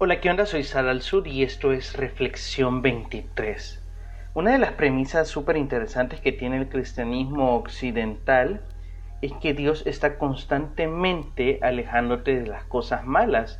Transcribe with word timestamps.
Hola, 0.00 0.20
¿qué 0.20 0.30
onda? 0.30 0.46
Soy 0.46 0.62
Sara 0.62 0.92
al 0.92 1.02
Sur 1.02 1.26
y 1.26 1.42
esto 1.42 1.72
es 1.72 1.96
Reflexión 1.96 2.82
23. 2.82 3.82
Una 4.32 4.52
de 4.52 4.58
las 4.58 4.70
premisas 4.74 5.26
súper 5.26 5.56
interesantes 5.56 6.20
que 6.20 6.30
tiene 6.30 6.58
el 6.58 6.68
cristianismo 6.68 7.56
occidental 7.56 8.60
es 9.22 9.32
que 9.42 9.54
Dios 9.54 9.82
está 9.86 10.16
constantemente 10.16 11.58
alejándote 11.62 12.38
de 12.38 12.46
las 12.46 12.62
cosas 12.62 13.04
malas. 13.06 13.58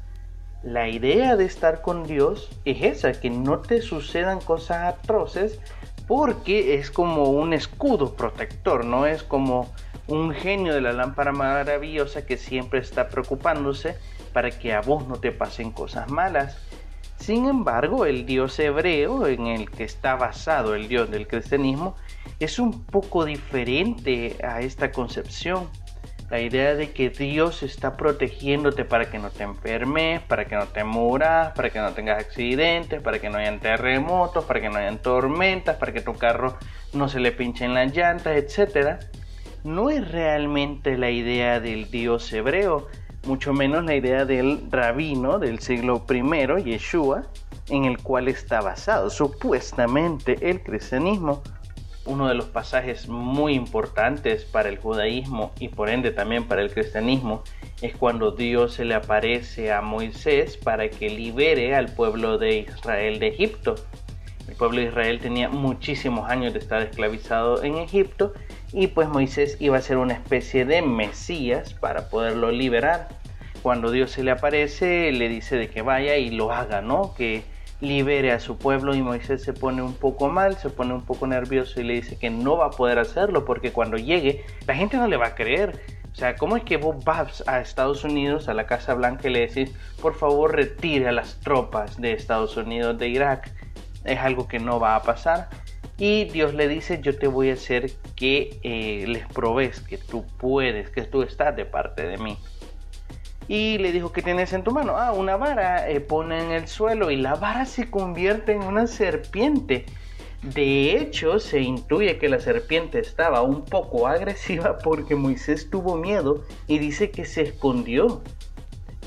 La 0.63 0.89
idea 0.89 1.35
de 1.35 1.45
estar 1.45 1.83
con 1.83 2.05
Dios 2.07 2.49
es 2.65 2.85
esa, 2.85 3.21
que 3.21 3.31
no 3.31 3.59
te 3.59 3.83
sucedan 3.83 4.39
cosas 4.39 4.95
atroces 4.95 5.61
porque 6.07 6.77
es 6.77 6.93
como 6.93 7.31
un 7.31 7.53
escudo 7.53 8.15
protector, 8.15 8.85
no 8.85 9.07
es 9.07 9.25
como 9.25 9.73
un 10.07 10.31
genio 10.31 10.73
de 10.73 10.83
la 10.83 10.93
lámpara 10.93 11.33
maravillosa 11.33 12.25
que 12.25 12.37
siempre 12.37 12.79
está 12.79 13.09
preocupándose 13.09 13.97
para 14.29 14.51
que 14.51 14.73
a 14.73 14.81
vos 14.81 15.07
no 15.09 15.17
te 15.17 15.33
pasen 15.33 15.73
cosas 15.73 16.11
malas. 16.11 16.57
Sin 17.19 17.47
embargo, 17.47 18.07
el 18.07 18.27
Dios 18.27 18.59
hebreo 18.59 19.27
en 19.27 19.49
el 19.49 19.71
que 19.71 19.85
está 19.85 20.15
basado 20.15 20.75
el 20.75 20.89
Dios 20.89 21.11
del 21.11 21.27
cristianismo 21.27 21.97
es 22.39 22.59
un 22.59 22.85
poco 22.85 23.25
diferente 23.25 24.37
a 24.43 24.61
esta 24.61 24.93
concepción. 24.93 25.69
La 26.31 26.41
idea 26.41 26.75
de 26.75 26.93
que 26.93 27.09
Dios 27.09 27.63
está 27.63 27.97
protegiéndote 27.97 28.85
para 28.85 29.11
que 29.11 29.19
no 29.19 29.31
te 29.31 29.45
enfermes, 29.45 30.21
para 30.21 30.45
que 30.45 30.57
no 30.57 30.67
te 30.67 30.85
muras, 30.85 31.53
para 31.55 31.71
que 31.71 31.81
no 31.81 31.93
tengas 31.93 32.19
accidentes, 32.19 33.01
para 33.01 33.19
que 33.19 33.31
no 33.31 33.39
hayan 33.39 33.61
terremotos, 33.61 34.45
para 34.45 34.61
que 34.61 34.69
no 34.69 34.77
hayan 34.77 34.99
tormentas, 34.99 35.77
para 35.77 35.93
que 35.93 36.03
tu 36.03 36.13
carro 36.15 36.59
no 36.93 37.09
se 37.09 37.19
le 37.19 37.33
pinchen 37.33 37.73
las 37.73 37.97
llantas, 37.97 38.37
etc. 38.37 39.01
No 39.65 39.89
es 39.89 40.07
realmente 40.11 40.99
la 40.99 41.11
idea 41.11 41.61
del 41.61 41.91
Dios 41.91 42.31
hebreo, 42.33 42.89
mucho 43.29 43.53
menos 43.53 43.85
la 43.85 43.95
idea 43.95 44.25
del 44.25 44.71
rabino 44.71 45.39
del 45.39 45.59
siglo 45.59 46.03
I, 46.09 46.63
Yeshua, 46.65 47.25
en 47.69 47.85
el 47.85 47.99
cual 47.99 48.27
está 48.27 48.63
basado 48.63 49.11
supuestamente 49.11 50.39
el 50.49 50.63
cristianismo. 50.63 51.43
Uno 52.07 52.27
de 52.27 52.35
los 52.35 52.47
pasajes 52.47 53.07
muy 53.07 53.53
importantes 53.53 54.47
para 54.47 54.71
el 54.71 54.79
judaísmo 54.79 55.53
y 55.61 55.69
por 55.69 55.91
ende 55.91 56.11
también 56.11 56.45
para 56.45 56.63
el 56.63 56.73
cristianismo 56.73 57.43
es 57.83 57.95
cuando 57.95 58.31
Dios 58.31 58.73
se 58.73 58.87
le 58.87 58.95
aparece 58.95 59.73
a 59.73 59.83
Moisés 59.83 60.57
para 60.57 60.89
que 60.89 61.11
libere 61.11 61.75
al 61.75 61.93
pueblo 61.93 62.39
de 62.39 62.61
Israel 62.61 63.19
de 63.19 63.29
Egipto. 63.29 63.75
El 64.49 64.57
pueblo 64.57 64.81
de 64.81 64.87
Israel 64.87 65.21
tenía 65.21 65.51
muchísimos 65.51 66.31
años 66.31 66.55
de 66.55 66.61
estar 66.61 66.81
esclavizado 66.81 67.63
en 67.63 67.77
Egipto 67.77 68.33
y 68.73 68.87
pues 68.87 69.07
Moisés 69.09 69.59
iba 69.61 69.77
a 69.77 69.83
ser 69.83 69.99
una 69.99 70.15
especie 70.15 70.65
de 70.65 70.81
Mesías 70.81 71.75
para 71.75 72.09
poderlo 72.09 72.51
liberar 72.51 73.18
cuando 73.63 73.91
Dios 73.91 74.11
se 74.11 74.23
le 74.23 74.31
aparece, 74.31 75.13
le 75.13 75.29
dice 75.29 75.57
de 75.57 75.69
que 75.69 75.83
vaya 75.83 76.17
y 76.17 76.31
lo 76.31 76.53
haga, 76.53 76.81
¿no? 76.81 77.15
Que 77.15 77.45
libere 77.81 78.33
a 78.33 78.41
su 78.41 78.59
pueblo 78.59 78.95
y 78.95 79.03
Moisés 79.03 79.43
se 79.43 79.53
pone 79.53 79.83
un 79.83 79.95
poco 79.95 80.29
mal, 80.29 80.57
se 80.57 80.71
pone 80.71 80.95
un 80.95 81.03
poco 81.03 81.27
nervioso 81.27 81.81
y 81.81 81.85
le 81.85 81.95
dice 81.95 82.19
que 82.19 82.31
no 82.31 82.57
va 82.57 82.67
a 82.67 82.71
poder 82.71 82.99
hacerlo 82.99 83.45
porque 83.45 83.71
cuando 83.73 83.97
llegue 83.97 84.45
la 84.67 84.75
gente 84.75 84.97
no 84.97 85.07
le 85.07 85.17
va 85.17 85.29
a 85.29 85.35
creer. 85.35 85.81
O 86.11 86.15
sea, 86.15 86.35
¿cómo 86.35 86.57
es 86.57 86.65
que 86.65 86.79
vos 86.79 87.05
vas 87.05 87.45
a 87.47 87.61
Estados 87.61 88.03
Unidos, 88.03 88.49
a 88.49 88.55
la 88.55 88.67
Casa 88.67 88.95
Blanca 88.95 89.29
y 89.29 89.33
le 89.33 89.47
decís, 89.47 89.73
por 90.03 90.15
favor 90.15 90.57
retire 90.57 91.07
a 91.07 91.13
las 91.13 91.39
tropas 91.39 92.01
de 92.01 92.13
Estados 92.13 92.57
Unidos 92.57 92.99
de 92.99 93.09
Irak? 93.09 93.53
Es 94.05 94.19
algo 94.19 94.49
que 94.49 94.59
no 94.59 94.81
va 94.81 94.97
a 94.97 95.03
pasar. 95.03 95.49
Y 95.97 96.25
Dios 96.25 96.55
le 96.55 96.67
dice, 96.67 97.01
yo 97.01 97.17
te 97.17 97.29
voy 97.29 97.51
a 97.51 97.55
hacer 97.55 97.91
que 98.17 98.59
eh, 98.63 99.05
les 99.07 99.27
probes 99.29 99.81
que 99.81 99.99
tú 99.99 100.25
puedes, 100.39 100.91
que 100.91 101.03
tú 101.03 101.23
estás 101.23 101.55
de 101.55 101.65
parte 101.67 102.07
de 102.07 102.19
mí 102.19 102.37
y 103.49 103.79
le 103.79 103.93
dijo, 103.93 104.13
¿qué 104.13 104.21
tienes 104.21 104.53
en 104.53 104.63
tu 104.63 104.73
mano? 104.73 104.97
Ah, 104.99 105.13
una 105.13 105.37
vara, 105.37 105.89
eh, 105.89 106.01
pone 106.01 106.45
en 106.45 106.53
el 106.53 106.69
suelo 106.69 107.11
y 107.11 107.17
la 107.17 107.35
vara 107.35 107.65
se 107.65 107.91
convierte 107.91 108.53
en 108.53 108.63
una 108.63 108.87
serpiente. 108.87 109.87
De 110.43 110.97
hecho, 110.97 111.41
se 111.41 111.61
intuye 111.61 112.19
que 112.19 112.29
la 112.29 112.41
serpiente 112.41 113.01
estaba 113.01 113.43
un 113.43 113.65
poco 113.65 114.07
agresiva 114.07 114.79
porque 114.79 115.17
Moisés 115.17 115.69
tuvo 115.71 115.97
miedo 115.97 116.45
y 116.67 116.79
dice 116.79 117.11
que 117.11 117.25
se 117.25 117.43
escondió. 117.43 118.23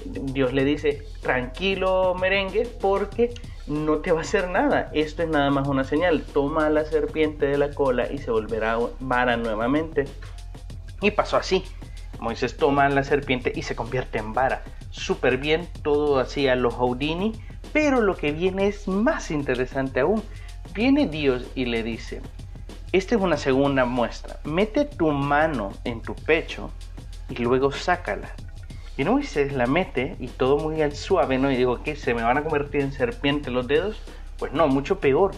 Dios 0.06 0.52
le 0.52 0.66
dice, 0.66 1.04
tranquilo 1.22 2.16
merengue, 2.16 2.68
porque 2.82 3.34
no 3.68 4.00
te 4.00 4.12
va 4.12 4.20
a 4.20 4.22
hacer 4.24 4.50
nada. 4.50 4.90
Esto 4.94 5.22
es 5.22 5.30
nada 5.30 5.52
más 5.52 5.68
una 5.68 5.84
señal. 5.84 6.24
Toma 6.34 6.66
a 6.66 6.70
la 6.72 6.84
serpiente 6.84 7.46
de 7.46 7.60
la 7.60 7.72
cola 7.72 8.12
y 8.12 8.18
se 8.18 8.32
volverá 8.32 8.80
vara 9.00 9.38
nuevamente. 9.38 10.06
Y 11.00 11.12
pasó 11.12 11.38
así. 11.38 11.64
Moisés 12.22 12.56
toma 12.56 12.88
la 12.88 13.04
serpiente 13.04 13.52
y 13.54 13.64
se 13.64 13.76
convierte 13.76 14.20
en 14.20 14.32
vara. 14.34 14.64
Súper 14.92 15.38
bien, 15.38 15.68
todo 15.82 16.20
así 16.20 16.48
a 16.48 16.56
los 16.56 16.76
Houdini, 16.76 17.34
pero 17.74 18.00
lo 18.00 18.16
que 18.16 18.32
viene 18.32 18.68
es 18.68 18.88
más 18.88 19.32
interesante 19.32 20.02
aún. 20.02 20.24
Viene 20.76 21.08
Dios 21.08 21.48
y 21.56 21.66
le 21.66 21.82
dice, 21.82 22.22
esta 22.92 23.16
es 23.16 23.22
una 23.22 23.38
segunda 23.38 23.86
muestra, 23.86 24.40
mete 24.44 24.86
tu 24.86 25.10
mano 25.10 25.72
en 25.84 26.02
tu 26.02 26.14
pecho 26.14 26.72
y 27.28 27.38
luego 27.38 27.72
sácala. 27.72 28.30
Y 28.98 29.04
Moisés 29.04 29.54
la 29.54 29.66
mete 29.66 30.16
y 30.20 30.28
todo 30.28 30.58
muy 30.58 30.82
al 30.84 30.96
suave, 30.96 31.40
¿no? 31.40 31.52
Y 31.52 31.56
digo, 31.56 31.82
¿qué? 31.82 31.96
¿Se 31.96 32.14
me 32.14 32.22
van 32.22 32.38
a 32.38 32.44
convertir 32.44 32.82
en 32.82 32.92
serpiente 32.92 33.50
los 33.50 33.68
dedos? 33.68 34.00
Pues 34.38 34.54
no, 34.54 34.68
mucho 34.68 35.00
peor. 35.00 35.32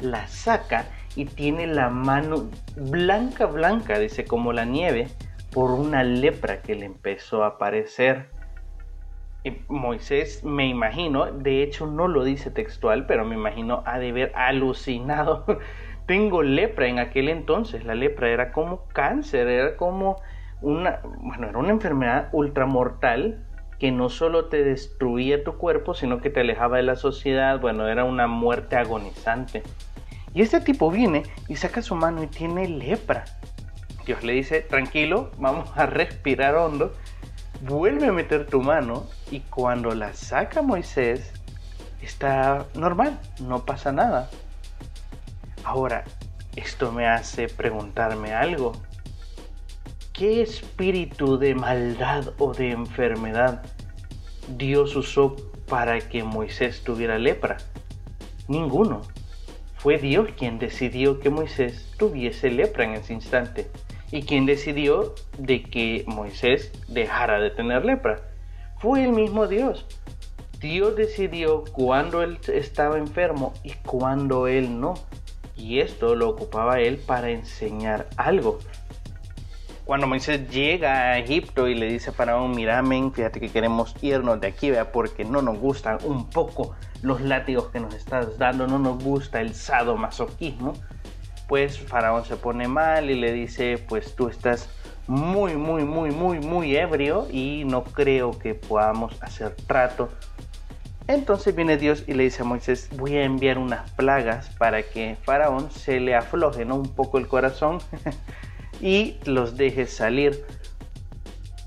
La 0.00 0.26
saca 0.26 0.86
y 1.16 1.26
tiene 1.26 1.66
la 1.66 1.90
mano 1.90 2.48
blanca, 2.76 3.44
blanca, 3.44 3.98
dice, 3.98 4.24
como 4.24 4.54
la 4.54 4.64
nieve, 4.64 5.08
por 5.52 5.72
una 5.72 6.02
lepra 6.04 6.62
que 6.62 6.74
le 6.74 6.86
empezó 6.86 7.44
a 7.44 7.48
aparecer. 7.48 8.30
Y 9.42 9.52
Moisés, 9.68 10.44
me 10.44 10.66
imagino, 10.66 11.32
de 11.32 11.62
hecho 11.62 11.86
no 11.86 12.08
lo 12.08 12.24
dice 12.24 12.50
textual, 12.50 13.06
pero 13.06 13.24
me 13.24 13.34
imagino 13.34 13.82
ha 13.86 13.98
de 13.98 14.10
haber 14.10 14.32
alucinado. 14.34 15.44
Tengo 16.06 16.42
lepra 16.42 16.88
en 16.88 16.98
aquel 16.98 17.28
entonces. 17.28 17.84
La 17.84 17.94
lepra 17.94 18.28
era 18.28 18.52
como 18.52 18.86
cáncer, 18.88 19.48
era 19.48 19.76
como 19.76 20.20
una, 20.60 21.00
bueno, 21.04 21.48
era 21.48 21.58
una 21.58 21.70
enfermedad 21.70 22.28
ultramortal 22.32 23.46
que 23.78 23.90
no 23.90 24.10
solo 24.10 24.46
te 24.46 24.62
destruía 24.62 25.42
tu 25.42 25.56
cuerpo, 25.56 25.94
sino 25.94 26.20
que 26.20 26.28
te 26.28 26.40
alejaba 26.40 26.76
de 26.76 26.82
la 26.82 26.96
sociedad. 26.96 27.58
Bueno, 27.60 27.88
era 27.88 28.04
una 28.04 28.26
muerte 28.26 28.76
agonizante. 28.76 29.62
Y 30.34 30.42
este 30.42 30.60
tipo 30.60 30.90
viene 30.90 31.22
y 31.48 31.56
saca 31.56 31.80
su 31.80 31.94
mano 31.94 32.22
y 32.22 32.26
tiene 32.26 32.68
lepra. 32.68 33.24
Dios 34.10 34.24
le 34.24 34.32
dice, 34.32 34.60
tranquilo, 34.60 35.30
vamos 35.38 35.70
a 35.76 35.86
respirar 35.86 36.56
hondo, 36.56 36.92
vuelve 37.60 38.08
a 38.08 38.12
meter 38.12 38.44
tu 38.44 38.60
mano 38.60 39.06
y 39.30 39.38
cuando 39.38 39.94
la 39.94 40.14
saca 40.14 40.62
Moisés, 40.62 41.32
está 42.02 42.66
normal, 42.74 43.20
no 43.38 43.64
pasa 43.64 43.92
nada. 43.92 44.28
Ahora, 45.62 46.02
esto 46.56 46.90
me 46.90 47.06
hace 47.06 47.46
preguntarme 47.46 48.34
algo. 48.34 48.72
¿Qué 50.12 50.42
espíritu 50.42 51.38
de 51.38 51.54
maldad 51.54 52.32
o 52.38 52.52
de 52.52 52.72
enfermedad 52.72 53.62
Dios 54.48 54.96
usó 54.96 55.36
para 55.68 56.00
que 56.00 56.24
Moisés 56.24 56.82
tuviera 56.82 57.16
lepra? 57.16 57.58
Ninguno. 58.48 59.02
Fue 59.76 59.98
Dios 59.98 60.30
quien 60.36 60.58
decidió 60.58 61.20
que 61.20 61.30
Moisés 61.30 61.92
tuviese 61.96 62.50
lepra 62.50 62.82
en 62.82 62.94
ese 62.94 63.12
instante 63.14 63.70
y 64.12 64.22
quien 64.22 64.46
decidió 64.46 65.14
de 65.38 65.62
que 65.62 66.04
Moisés 66.06 66.72
dejara 66.88 67.40
de 67.40 67.50
tener 67.50 67.84
lepra. 67.84 68.20
Fue 68.78 69.04
el 69.04 69.12
mismo 69.12 69.46
Dios. 69.46 69.86
Dios 70.58 70.96
decidió 70.96 71.64
cuándo 71.72 72.22
él 72.22 72.38
estaba 72.48 72.98
enfermo 72.98 73.54
y 73.62 73.72
cuándo 73.84 74.46
él 74.46 74.80
no. 74.80 74.94
Y 75.56 75.80
esto 75.80 76.14
lo 76.14 76.28
ocupaba 76.28 76.80
él 76.80 76.98
para 76.98 77.30
enseñar 77.30 78.08
algo. 78.16 78.58
Cuando 79.84 80.06
Moisés 80.06 80.48
llega 80.50 81.10
a 81.10 81.18
Egipto 81.18 81.66
y 81.66 81.74
le 81.74 81.86
dice 81.86 82.10
a 82.10 82.12
Faraón, 82.12 82.52
mira, 82.54 82.80
men, 82.82 83.12
fíjate 83.12 83.40
que 83.40 83.48
queremos 83.48 83.94
irnos 84.02 84.40
de 84.40 84.46
aquí, 84.46 84.70
vea, 84.70 84.92
porque 84.92 85.24
no 85.24 85.42
nos 85.42 85.58
gustan 85.58 85.98
un 86.04 86.30
poco 86.30 86.74
los 87.02 87.20
látigos 87.20 87.70
que 87.70 87.80
nos 87.80 87.94
estás 87.94 88.38
dando, 88.38 88.66
no 88.66 88.78
nos 88.78 89.02
gusta 89.02 89.40
el 89.40 89.54
sadomasoquismo 89.54 90.74
pues 91.50 91.80
Faraón 91.80 92.24
se 92.24 92.36
pone 92.36 92.68
mal 92.68 93.10
y 93.10 93.16
le 93.16 93.32
dice, 93.32 93.84
pues 93.88 94.14
tú 94.14 94.28
estás 94.28 94.68
muy, 95.08 95.56
muy, 95.56 95.82
muy, 95.84 96.12
muy, 96.12 96.38
muy 96.38 96.76
ebrio 96.76 97.26
y 97.28 97.64
no 97.64 97.82
creo 97.82 98.38
que 98.38 98.54
podamos 98.54 99.20
hacer 99.20 99.56
trato. 99.66 100.10
Entonces 101.08 101.56
viene 101.56 101.76
Dios 101.76 102.04
y 102.06 102.12
le 102.12 102.22
dice 102.22 102.42
a 102.42 102.44
Moisés, 102.44 102.88
voy 102.96 103.16
a 103.16 103.24
enviar 103.24 103.58
unas 103.58 103.90
plagas 103.90 104.50
para 104.58 104.84
que 104.84 105.16
Faraón 105.24 105.72
se 105.72 105.98
le 105.98 106.14
afloje 106.14 106.64
¿no? 106.64 106.76
un 106.76 106.94
poco 106.94 107.18
el 107.18 107.26
corazón 107.26 107.78
y 108.80 109.16
los 109.24 109.56
deje 109.56 109.88
salir. 109.88 110.44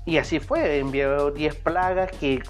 Y 0.06 0.16
así 0.16 0.40
fue, 0.40 0.78
envió 0.78 1.30
10 1.30 1.56
plagas 1.56 2.10
que, 2.12 2.42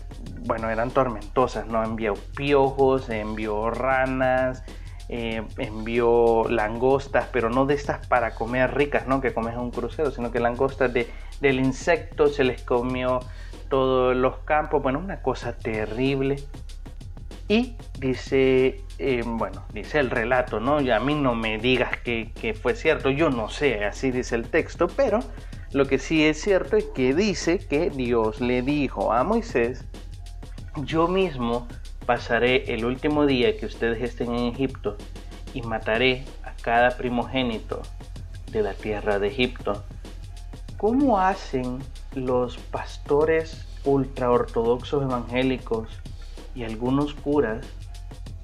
bueno, 0.42 0.70
eran 0.70 0.92
tormentosas, 0.92 1.66
¿no? 1.66 1.82
Envió 1.82 2.14
piojos, 2.36 3.10
envió 3.10 3.70
ranas, 3.70 4.62
eh, 5.08 5.42
envió 5.58 6.44
langostas, 6.48 7.28
pero 7.32 7.50
no 7.50 7.66
de 7.66 7.74
estas 7.74 8.06
para 8.06 8.34
comer 8.34 8.74
ricas, 8.74 9.06
¿no? 9.06 9.20
Que 9.20 9.34
comes 9.34 9.54
en 9.54 9.60
un 9.60 9.70
crucero, 9.70 10.10
sino 10.10 10.30
que 10.30 10.40
langostas 10.40 10.92
de, 10.92 11.10
del 11.40 11.60
insecto 11.60 12.28
se 12.28 12.44
les 12.44 12.62
comió 12.62 13.20
todos 13.68 14.16
los 14.16 14.38
campos, 14.38 14.82
bueno, 14.82 14.98
una 14.98 15.20
cosa 15.20 15.56
terrible. 15.56 16.42
Y 17.48 17.76
dice, 17.98 18.80
eh, 18.98 19.22
bueno, 19.26 19.64
dice 19.74 19.98
el 19.98 20.08
relato, 20.08 20.60
¿no? 20.60 20.80
Y 20.80 20.90
a 20.90 21.00
mí 21.00 21.14
no 21.14 21.34
me 21.34 21.58
digas 21.58 21.98
que, 21.98 22.32
que 22.32 22.54
fue 22.54 22.74
cierto, 22.74 23.10
yo 23.10 23.28
no 23.28 23.50
sé, 23.50 23.84
así 23.84 24.10
dice 24.10 24.36
el 24.36 24.48
texto, 24.48 24.88
pero 24.88 25.20
lo 25.72 25.86
que 25.86 25.98
sí 25.98 26.24
es 26.24 26.40
cierto 26.40 26.76
es 26.76 26.84
que 26.94 27.14
dice 27.14 27.58
que 27.58 27.90
Dios 27.90 28.40
le 28.40 28.62
dijo 28.62 29.12
a 29.12 29.24
Moisés, 29.24 29.84
yo 30.84 31.08
mismo 31.08 31.68
pasaré 32.06 32.74
el 32.74 32.84
último 32.84 33.26
día 33.26 33.56
que 33.56 33.66
ustedes 33.66 34.02
estén 34.02 34.34
en 34.34 34.54
Egipto 34.54 34.96
y 35.52 35.62
mataré 35.62 36.24
a 36.42 36.52
cada 36.52 36.96
primogénito 36.96 37.82
de 38.50 38.62
la 38.62 38.74
tierra 38.74 39.18
de 39.18 39.28
Egipto. 39.28 39.82
¿Cómo 40.76 41.18
hacen 41.18 41.78
los 42.14 42.58
pastores 42.58 43.66
ultraortodoxos 43.84 45.02
evangélicos 45.02 45.88
y 46.54 46.64
algunos 46.64 47.14
curas 47.14 47.66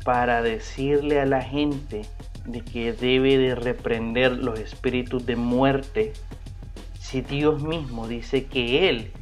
para 0.04 0.42
decirle 0.42 1.20
a 1.20 1.26
la 1.26 1.42
gente 1.42 2.02
de 2.46 2.62
que 2.62 2.92
debe 2.92 3.38
de 3.38 3.54
reprender 3.54 4.32
los 4.32 4.58
espíritus 4.58 5.26
de 5.26 5.36
muerte 5.36 6.12
si 6.98 7.20
Dios 7.20 7.62
mismo 7.62 8.08
dice 8.08 8.46
que 8.46 8.88
Él 8.88 9.12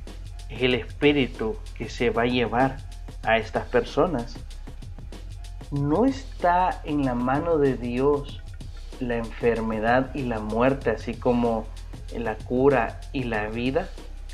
es 0.49 0.62
el 0.62 0.75
espíritu 0.75 1.56
que 1.76 1.88
se 1.88 2.11
va 2.11 2.23
a 2.23 2.26
llevar 2.26 2.88
a 3.23 3.38
estas 3.38 3.67
personas? 3.67 4.37
¿No 5.70 6.05
está 6.05 6.81
en 6.85 7.05
la 7.05 7.15
mano 7.15 7.59
de 7.59 7.76
Dios 7.76 8.43
la 9.00 9.17
enfermedad 9.17 10.15
y 10.15 10.23
la 10.23 10.41
muerte, 10.41 10.91
así 10.91 11.15
como 11.15 11.67
la 12.17 12.37
cura 12.37 13.00
y 13.12 13.25
la 13.25 13.49
vida? 13.49 13.88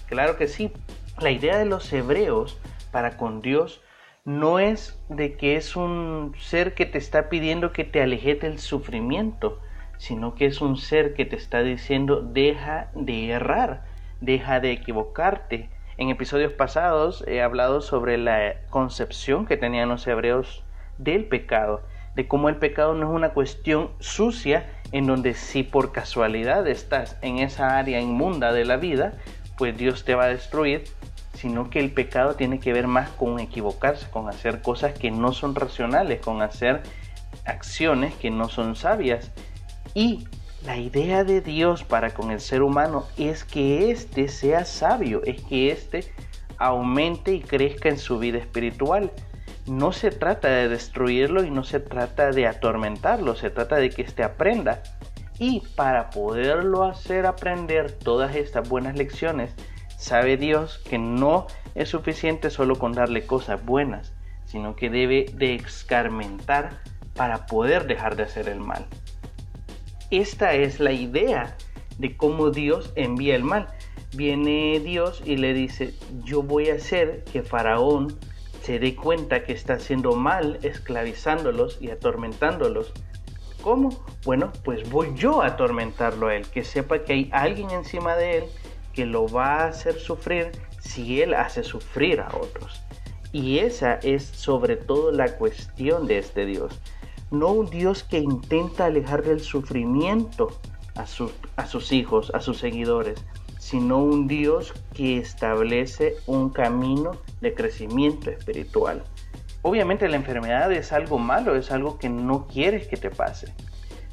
Claro 0.07 0.37
que 0.37 0.47
sí. 0.47 0.71
La 1.19 1.31
idea 1.31 1.59
de 1.59 1.65
los 1.65 1.93
hebreos 1.93 2.59
para 2.91 3.17
con 3.17 3.41
Dios 3.41 3.81
no 4.25 4.59
es 4.59 4.99
de 5.09 5.37
que 5.37 5.57
es 5.57 5.77
un 5.77 6.35
ser 6.39 6.75
que 6.75 6.87
te 6.87 6.99
está 6.99 7.29
pidiendo 7.29 7.73
que 7.73 7.85
te 7.85 8.03
alejes 8.03 8.41
del 8.41 8.59
sufrimiento, 8.59 9.61
sino 9.99 10.35
que 10.35 10.47
es 10.47 10.61
un 10.61 10.77
ser 10.77 11.15
que 11.15 11.25
te 11.25 11.37
está 11.37 11.63
diciendo 11.63 12.23
deja 12.23 12.91
de 12.95 13.31
errar, 13.31 13.85
deja 14.21 14.61
de 14.61 14.73
equivocarte. 14.73 15.71
En 15.97 16.11
episodios 16.11 16.53
pasados 16.53 17.25
he 17.29 17.41
hablado 17.41 17.81
sobre 17.81 18.19
la 18.19 18.55
concepción 18.71 19.47
que 19.47 19.57
tenían 19.57 19.89
los 19.89 20.07
hebreos 20.07 20.65
del 20.99 21.27
pecado, 21.27 21.83
de 22.17 22.27
cómo 22.27 22.49
el 22.49 22.57
pecado 22.57 22.95
no 22.95 23.09
es 23.09 23.15
una 23.15 23.31
cuestión 23.31 23.91
sucia 24.01 24.69
en 24.91 25.07
donde 25.07 25.35
si 25.35 25.63
por 25.63 25.93
casualidad 25.93 26.67
estás 26.67 27.17
en 27.23 27.39
esa 27.39 27.79
área 27.79 28.01
inmunda 28.01 28.53
de 28.53 28.65
la 28.65 28.77
vida, 28.77 29.15
pues 29.57 29.77
Dios 29.77 30.05
te 30.05 30.15
va 30.15 30.25
a 30.25 30.29
destruir, 30.29 30.85
sino 31.35 31.71
que 31.71 31.81
el 31.81 31.93
pecado 31.93 32.35
tiene 32.35 32.59
que 32.59 32.73
ver 32.73 32.89
más 32.89 33.11
con 33.11 33.39
equivocarse, 33.39 34.11
con 34.11 34.29
hacer 34.29 34.63
cosas 34.63 34.95
que 34.95 35.11
no 35.11 35.33
son 35.33 35.55
racionales, 35.55 36.21
con 36.21 36.43
hacer 36.43 36.83
acciones 37.45 38.15
que 38.15 38.31
no 38.31 38.49
son 38.49 38.75
sabias. 38.75 39.31
Y 39.95 40.27
la 40.65 40.79
idea 40.79 41.25
de 41.25 41.43
Dios 41.43 41.85
para 41.85 42.15
con 42.15 42.31
el 42.31 42.41
ser 42.41 42.63
humano 42.63 43.07
es 43.19 43.45
que 43.45 43.91
éste 43.91 44.29
sea 44.29 44.65
sabio, 44.65 45.21
es 45.25 45.43
que 45.43 45.71
éste 45.71 46.13
aumente 46.57 47.33
y 47.33 47.41
crezca 47.41 47.91
en 47.91 47.99
su 47.99 48.19
vida 48.19 48.39
espiritual. 48.39 49.13
No 49.67 49.93
se 49.93 50.11
trata 50.11 50.49
de 50.49 50.69
destruirlo 50.69 51.45
y 51.45 51.51
no 51.51 51.65
se 51.65 51.81
trata 51.81 52.31
de 52.31 52.47
atormentarlo, 52.47 53.35
se 53.35 53.51
trata 53.51 53.77
de 53.77 53.91
que 53.91 54.03
éste 54.03 54.23
aprenda. 54.23 54.83
Y 55.39 55.61
para 55.75 56.11
poderlo 56.11 56.85
hacer 56.85 57.27
aprender 57.27 57.93
todas 57.93 58.35
estas 58.35 58.67
buenas 58.67 58.97
lecciones, 58.97 59.55
sabe 59.99 60.37
Dios 60.39 60.79
que 60.89 60.97
no 60.97 61.47
es 61.75 61.91
suficiente 61.91 62.49
solo 62.49 62.79
con 62.79 62.93
darle 62.93 63.27
cosas 63.27 63.63
buenas, 63.65 64.15
sino 64.47 64.77
que 64.77 64.89
debe 64.89 65.27
de 65.35 65.57
escarmentar 65.57 66.81
para 67.15 67.47
poder 67.47 67.87
dejar 67.87 68.17
de 68.17 68.23
hacer 68.23 68.49
el 68.49 68.61
mal. 68.61 68.87
Esta 70.21 70.55
es 70.55 70.79
la 70.79 70.93
idea 70.93 71.57
de 71.99 72.17
cómo 72.17 72.51
Dios 72.51 72.93
envía 72.95 73.35
el 73.35 73.43
mal. 73.43 73.67
Viene 74.15 74.79
Dios 74.79 75.21
y 75.25 75.37
le 75.37 75.53
dice, 75.55 75.93
yo 76.23 76.41
voy 76.41 76.71
a 76.71 76.75
hacer 76.75 77.25
que 77.33 77.43
Faraón 77.43 78.17
se 78.63 78.79
dé 78.79 78.95
cuenta 78.95 79.43
que 79.43 79.53
está 79.53 79.75
haciendo 79.75 80.13
mal 80.13 80.61
esclavizándolos 80.63 81.79
y 81.81 81.91
atormentándolos 81.91 82.93
¿Cómo? 83.61 84.05
Bueno, 84.25 84.53
pues 84.63 84.89
voy 84.89 85.15
yo 85.17 85.43
a 85.43 85.47
atormentarlo 85.47 86.29
a 86.29 86.37
él, 86.37 86.47
que 86.47 86.63
sepa 86.63 87.01
que 87.01 87.15
hay 87.15 87.31
alguien 87.33 87.71
encima 87.71 88.15
de 88.15 88.39
él 88.39 88.45
que 88.93 89.07
lo 89.07 89.27
va 89.27 89.63
a 89.63 89.67
hacer 89.69 89.99
sufrir 89.99 90.53
si 90.79 91.23
él 91.23 91.35
hace 91.35 91.65
sufrir 91.65 92.21
a 92.21 92.29
otros. 92.37 92.83
Y 93.33 93.59
esa 93.59 93.95
es 93.95 94.23
sobre 94.23 94.77
todo 94.77 95.11
la 95.11 95.35
cuestión 95.39 96.07
de 96.07 96.19
este 96.19 96.47
Dios. 96.47 96.79
No 97.35 97.49
un 97.49 97.69
Dios 97.69 98.05
que 98.05 98.19
intenta 98.19 98.87
alejar 98.87 99.23
del 99.23 99.41
sufrimiento 99.41 100.51
a, 100.95 101.03
a 101.57 101.67
sus 101.67 101.93
hijos, 101.93 102.31
a 102.33 102.41
sus 102.41 102.59
seguidores, 102.59 103.23
sino 103.59 103.99
un 103.99 104.29
Dios 104.29 104.73
que 104.95 105.19
establece 105.19 106.17
un 106.27 106.51
camino 106.51 107.13
de 107.41 107.55
crecimiento 107.55 108.31
espiritual. 108.31 109.03
Obviamente 109.63 110.09
la 110.09 110.17
enfermedad 110.17 110.71
es 110.73 110.93
algo 110.93 111.19
malo, 111.19 111.57
es 111.57 111.71
algo 111.71 111.99
que 111.99 112.11
no 112.11 112.47
quieres 112.47 112.87
que 112.87 112.99
te 112.99 113.11
pase. 113.11 113.55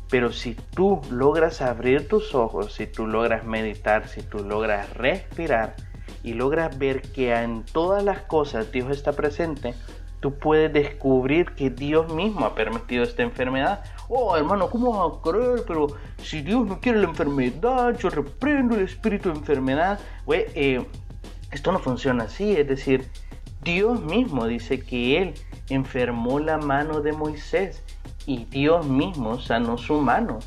Pero 0.09 0.31
si 0.31 0.55
tú 0.55 1.01
logras 1.11 1.61
abrir 1.61 2.07
tus 2.07 2.33
ojos, 2.33 2.73
si 2.73 2.87
tú 2.87 3.05
logras 3.05 3.43
meditar, 3.45 4.07
si 4.07 4.23
tú 4.23 4.39
logras 4.39 4.93
respirar 4.93 5.75
y 6.23 6.33
logras 6.33 6.77
ver 6.77 7.01
que 7.01 7.33
en 7.33 7.63
todas 7.63 8.03
las 8.03 8.21
cosas 8.21 8.71
Dios 8.71 8.89
está 8.89 9.11
presente, 9.13 9.73
tú 10.21 10.35
puedes 10.35 10.71
descubrir 10.71 11.47
que 11.55 11.69
Dios 11.69 12.13
mismo 12.13 12.45
ha 12.45 12.55
permitido 12.55 13.03
esta 13.03 13.23
enfermedad. 13.23 13.83
Oh, 14.07 14.37
hermano, 14.37 14.69
¿cómo 14.69 15.09
vas 15.09 15.17
a 15.17 15.21
creer? 15.21 15.63
Pero 15.67 15.87
si 16.21 16.41
Dios 16.41 16.65
no 16.67 16.79
quiere 16.79 16.99
la 16.99 17.07
enfermedad, 17.07 17.97
yo 17.97 18.09
reprendo 18.09 18.75
el 18.75 18.83
espíritu 18.83 19.29
de 19.29 19.39
enfermedad. 19.39 19.99
Eh, 20.29 20.85
esto 21.51 21.71
no 21.71 21.79
funciona 21.79 22.25
así, 22.25 22.55
es 22.55 22.67
decir, 22.67 23.09
Dios 23.63 23.99
mismo 24.01 24.45
dice 24.45 24.79
que 24.79 25.21
Él 25.21 25.33
enfermó 25.69 26.39
la 26.39 26.57
mano 26.57 27.01
de 27.01 27.13
Moisés 27.13 27.83
y 28.25 28.45
Dios 28.45 28.85
mismo 28.85 29.39
sanó 29.39 29.77
su 29.77 29.99
mano. 29.99 30.39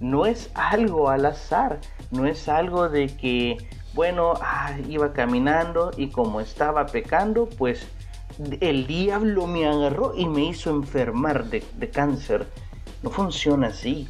No 0.00 0.24
es 0.24 0.50
algo 0.54 1.10
al 1.10 1.26
azar, 1.26 1.80
no 2.10 2.26
es 2.26 2.48
algo 2.48 2.88
de 2.88 3.08
que, 3.08 3.58
bueno, 3.92 4.34
ah, 4.40 4.72
iba 4.88 5.12
caminando 5.12 5.90
y 5.96 6.08
como 6.08 6.40
estaba 6.40 6.86
pecando, 6.86 7.48
pues 7.48 7.86
el 8.60 8.86
diablo 8.86 9.46
me 9.46 9.66
agarró 9.66 10.14
y 10.16 10.26
me 10.26 10.44
hizo 10.44 10.70
enfermar 10.70 11.46
de, 11.46 11.90
cáncer. 11.90 12.46
No 13.02 13.10
funciona 13.10 13.68
así, 13.68 14.08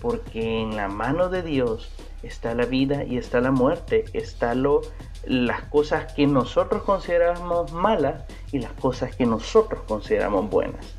porque 0.00 0.60
en 0.60 0.76
la 0.76 0.88
mano 0.88 1.28
de 1.28 1.42
Dios 1.42 1.90
está 2.22 2.54
la 2.54 2.66
vida 2.66 3.04
y 3.04 3.16
está 3.16 3.40
la 3.40 3.50
muerte, 3.50 4.04
está 4.12 4.54
lo 4.54 4.82
las 5.24 5.62
cosas 5.62 6.12
que 6.14 6.26
nosotros 6.26 6.82
consideramos 6.82 7.72
malas 7.72 8.24
y 8.50 8.58
las 8.58 8.72
cosas 8.72 9.14
que 9.14 9.24
nosotros 9.24 9.82
consideramos 9.86 10.50
buenas. 10.50 10.94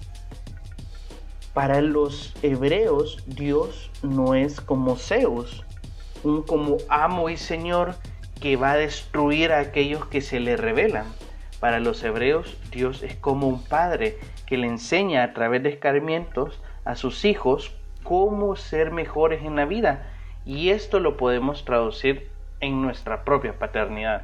Para 1.54 1.82
los 1.82 2.34
hebreos, 2.42 3.22
Dios 3.28 3.92
no 4.02 4.34
es 4.34 4.62
como 4.62 4.96
Zeus, 4.96 5.64
un 6.24 6.42
como 6.42 6.78
amo 6.88 7.30
y 7.30 7.38
señor 7.38 7.96
que 8.40 8.56
va 8.56 8.72
a 8.72 8.78
destruir 8.78 9.52
a 9.52 9.60
aquellos 9.60 10.06
que 10.08 10.22
se 10.22 10.40
le 10.40 10.56
rebelan. 10.58 11.06
Para 11.64 11.80
los 11.80 12.04
hebreos, 12.04 12.58
Dios 12.72 13.04
es 13.04 13.16
como 13.16 13.48
un 13.48 13.64
padre 13.64 14.18
que 14.46 14.58
le 14.58 14.68
enseña 14.68 15.24
a 15.24 15.32
través 15.32 15.64
de 15.64 15.70
escarmientos 15.70 16.62
a 16.84 16.96
sus 16.96 17.24
hijos 17.24 17.74
cómo 18.04 18.58
ser 18.58 18.92
mejores 18.92 19.46
en 19.46 19.56
la 19.56 19.64
vida. 19.64 20.12
Y 20.44 20.72
esto 20.72 21.00
lo 21.00 21.16
podemos 21.16 21.64
traducir 21.64 22.30
en 22.60 22.82
nuestra 22.82 23.24
propia 23.24 23.60
paternidad. 23.60 24.24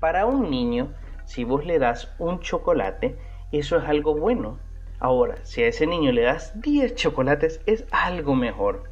Para 0.00 0.24
un 0.24 0.48
niño, 0.48 0.94
si 1.26 1.44
vos 1.44 1.66
le 1.66 1.78
das 1.78 2.10
un 2.18 2.40
chocolate, 2.40 3.18
eso 3.52 3.76
es 3.76 3.84
algo 3.84 4.14
bueno. 4.14 4.58
Ahora, 4.98 5.36
si 5.42 5.62
a 5.62 5.66
ese 5.66 5.86
niño 5.86 6.10
le 6.10 6.22
das 6.22 6.58
10 6.62 6.94
chocolates, 6.94 7.60
es 7.66 7.84
algo 7.90 8.34
mejor. 8.34 8.84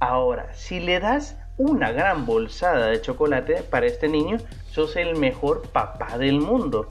Ahora, 0.00 0.54
si 0.54 0.80
le 0.80 1.00
das 1.00 1.38
una 1.58 1.92
gran 1.92 2.24
bolsada 2.24 2.86
de 2.86 3.02
chocolate 3.02 3.62
para 3.62 3.86
este 3.86 4.08
niño, 4.08 4.38
sos 4.70 4.96
el 4.96 5.16
mejor 5.16 5.62
papá 5.70 6.16
del 6.16 6.40
mundo. 6.40 6.88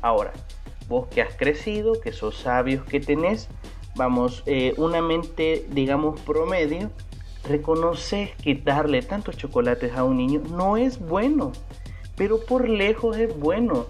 Ahora, 0.00 0.32
vos 0.88 1.06
que 1.08 1.22
has 1.22 1.34
crecido, 1.36 2.00
que 2.00 2.12
sos 2.12 2.38
sabios 2.38 2.84
que 2.84 3.00
tenés, 3.00 3.48
vamos, 3.94 4.42
eh, 4.46 4.74
una 4.78 5.02
mente, 5.02 5.66
digamos, 5.70 6.18
promedio, 6.20 6.90
reconoces 7.46 8.30
que 8.36 8.54
darle 8.54 9.02
tantos 9.02 9.36
chocolates 9.36 9.94
a 9.94 10.04
un 10.04 10.16
niño 10.16 10.42
no 10.50 10.76
es 10.76 10.98
bueno, 10.98 11.52
pero 12.16 12.40
por 12.40 12.68
lejos 12.68 13.16
es 13.18 13.38
bueno. 13.38 13.86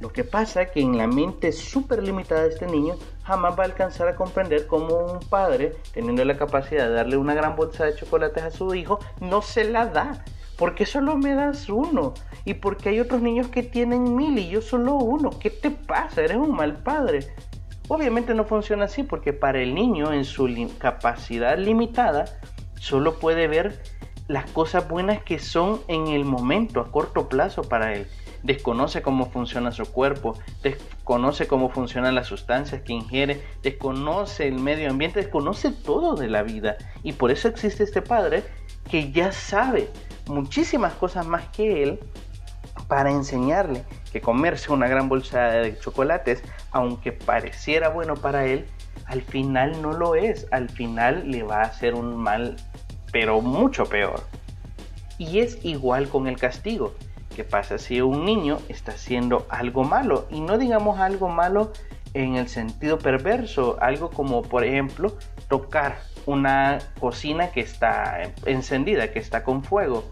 Lo 0.00 0.12
que 0.12 0.24
pasa 0.24 0.62
es 0.62 0.70
que 0.72 0.80
en 0.80 0.98
la 0.98 1.06
mente 1.06 1.52
súper 1.52 2.02
limitada 2.02 2.42
de 2.42 2.50
este 2.50 2.66
niño 2.66 2.96
jamás 3.24 3.58
va 3.58 3.64
a 3.64 3.66
alcanzar 3.66 4.08
a 4.08 4.16
comprender 4.16 4.66
cómo 4.66 4.96
un 4.98 5.20
padre, 5.20 5.74
teniendo 5.92 6.24
la 6.24 6.36
capacidad 6.36 6.88
de 6.88 6.94
darle 6.94 7.16
una 7.16 7.34
gran 7.34 7.56
bolsa 7.56 7.84
de 7.84 7.94
chocolates 7.94 8.42
a 8.42 8.50
su 8.50 8.74
hijo, 8.74 8.98
no 9.20 9.42
se 9.42 9.64
la 9.64 9.86
da. 9.86 10.24
Porque 10.56 10.86
solo 10.86 11.16
me 11.16 11.34
das 11.34 11.68
uno. 11.68 12.14
Y 12.44 12.54
porque 12.54 12.90
hay 12.90 13.00
otros 13.00 13.22
niños 13.22 13.48
que 13.48 13.62
tienen 13.62 14.14
mil 14.14 14.38
y 14.38 14.48
yo 14.48 14.62
solo 14.62 14.94
uno. 14.94 15.30
¿Qué 15.40 15.50
te 15.50 15.70
pasa? 15.70 16.22
Eres 16.22 16.36
un 16.36 16.54
mal 16.54 16.76
padre. 16.76 17.34
Obviamente 17.88 18.34
no 18.34 18.44
funciona 18.44 18.84
así 18.84 19.02
porque 19.02 19.32
para 19.32 19.60
el 19.60 19.74
niño 19.74 20.12
en 20.12 20.24
su 20.24 20.48
capacidad 20.78 21.58
limitada 21.58 22.24
solo 22.78 23.18
puede 23.18 23.48
ver 23.48 23.82
las 24.28 24.50
cosas 24.50 24.88
buenas 24.88 25.22
que 25.22 25.38
son 25.38 25.80
en 25.88 26.08
el 26.08 26.24
momento, 26.24 26.80
a 26.80 26.90
corto 26.90 27.28
plazo 27.28 27.62
para 27.62 27.94
él. 27.94 28.06
Desconoce 28.44 29.02
cómo 29.02 29.30
funciona 29.30 29.72
su 29.72 29.86
cuerpo, 29.86 30.38
desconoce 30.62 31.48
cómo 31.48 31.70
funcionan 31.70 32.14
las 32.14 32.28
sustancias 32.28 32.82
que 32.82 32.92
ingiere, 32.92 33.42
desconoce 33.62 34.46
el 34.46 34.60
medio 34.60 34.90
ambiente, 34.90 35.20
desconoce 35.20 35.72
todo 35.72 36.14
de 36.14 36.28
la 36.28 36.42
vida. 36.42 36.76
Y 37.02 37.14
por 37.14 37.30
eso 37.30 37.48
existe 37.48 37.82
este 37.82 38.02
padre 38.02 38.44
que 38.88 39.10
ya 39.10 39.32
sabe 39.32 39.88
muchísimas 40.26 40.92
cosas 40.92 41.26
más 41.26 41.48
que 41.48 41.82
él 41.82 42.00
para 42.86 43.10
enseñarle 43.10 43.82
que 44.12 44.20
comerse 44.20 44.70
una 44.72 44.86
gran 44.86 45.08
bolsa 45.08 45.46
de 45.46 45.76
chocolates, 45.78 46.42
aunque 46.70 47.12
pareciera 47.12 47.88
bueno 47.88 48.14
para 48.14 48.46
él, 48.46 48.66
al 49.06 49.22
final 49.22 49.82
no 49.82 49.92
lo 49.92 50.14
es, 50.14 50.46
al 50.52 50.68
final 50.68 51.30
le 51.30 51.42
va 51.42 51.62
a 51.62 51.64
hacer 51.64 51.94
un 51.94 52.16
mal, 52.16 52.56
pero 53.10 53.40
mucho 53.40 53.86
peor. 53.86 54.22
Y 55.18 55.40
es 55.40 55.64
igual 55.64 56.08
con 56.08 56.28
el 56.28 56.36
castigo. 56.36 56.94
¿Qué 57.34 57.44
pasa 57.44 57.78
si 57.78 58.00
un 58.00 58.24
niño 58.24 58.58
está 58.68 58.92
haciendo 58.92 59.46
algo 59.48 59.84
malo? 59.84 60.26
Y 60.30 60.40
no 60.40 60.58
digamos 60.58 61.00
algo 61.00 61.28
malo 61.28 61.72
en 62.14 62.36
el 62.36 62.48
sentido 62.48 62.98
perverso, 62.98 63.76
algo 63.80 64.10
como 64.10 64.42
por 64.42 64.64
ejemplo 64.64 65.16
tocar 65.48 65.98
una 66.26 66.78
cocina 67.00 67.48
que 67.48 67.60
está 67.60 68.32
encendida, 68.46 69.10
que 69.10 69.18
está 69.18 69.42
con 69.42 69.64
fuego 69.64 70.04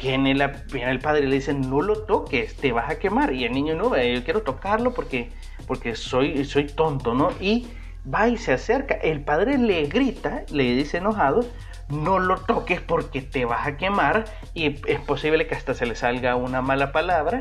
viene, 0.00 0.34
la, 0.34 0.62
el 0.72 1.00
padre 1.00 1.24
y 1.24 1.28
le 1.28 1.36
dice, 1.36 1.54
no 1.54 1.80
lo 1.80 2.04
toques, 2.04 2.56
te 2.56 2.72
vas 2.72 2.90
a 2.90 2.98
quemar. 2.98 3.32
Y 3.32 3.44
el 3.44 3.52
niño, 3.52 3.74
no, 3.74 3.96
yo 3.96 4.24
quiero 4.24 4.42
tocarlo 4.42 4.94
porque, 4.94 5.30
porque 5.66 5.94
soy, 5.94 6.44
soy 6.44 6.66
tonto, 6.66 7.14
¿no? 7.14 7.30
Y 7.40 7.68
va 8.12 8.28
y 8.28 8.38
se 8.38 8.52
acerca. 8.52 8.94
El 8.94 9.22
padre 9.22 9.58
le 9.58 9.86
grita, 9.86 10.44
le 10.50 10.74
dice 10.74 10.98
enojado, 10.98 11.44
no 11.88 12.18
lo 12.18 12.36
toques 12.38 12.80
porque 12.80 13.22
te 13.22 13.44
vas 13.44 13.66
a 13.66 13.76
quemar 13.76 14.24
y 14.54 14.76
es 14.86 15.00
posible 15.00 15.46
que 15.46 15.54
hasta 15.54 15.74
se 15.74 15.86
le 15.86 15.94
salga 15.94 16.36
una 16.36 16.62
mala 16.62 16.92
palabra. 16.92 17.40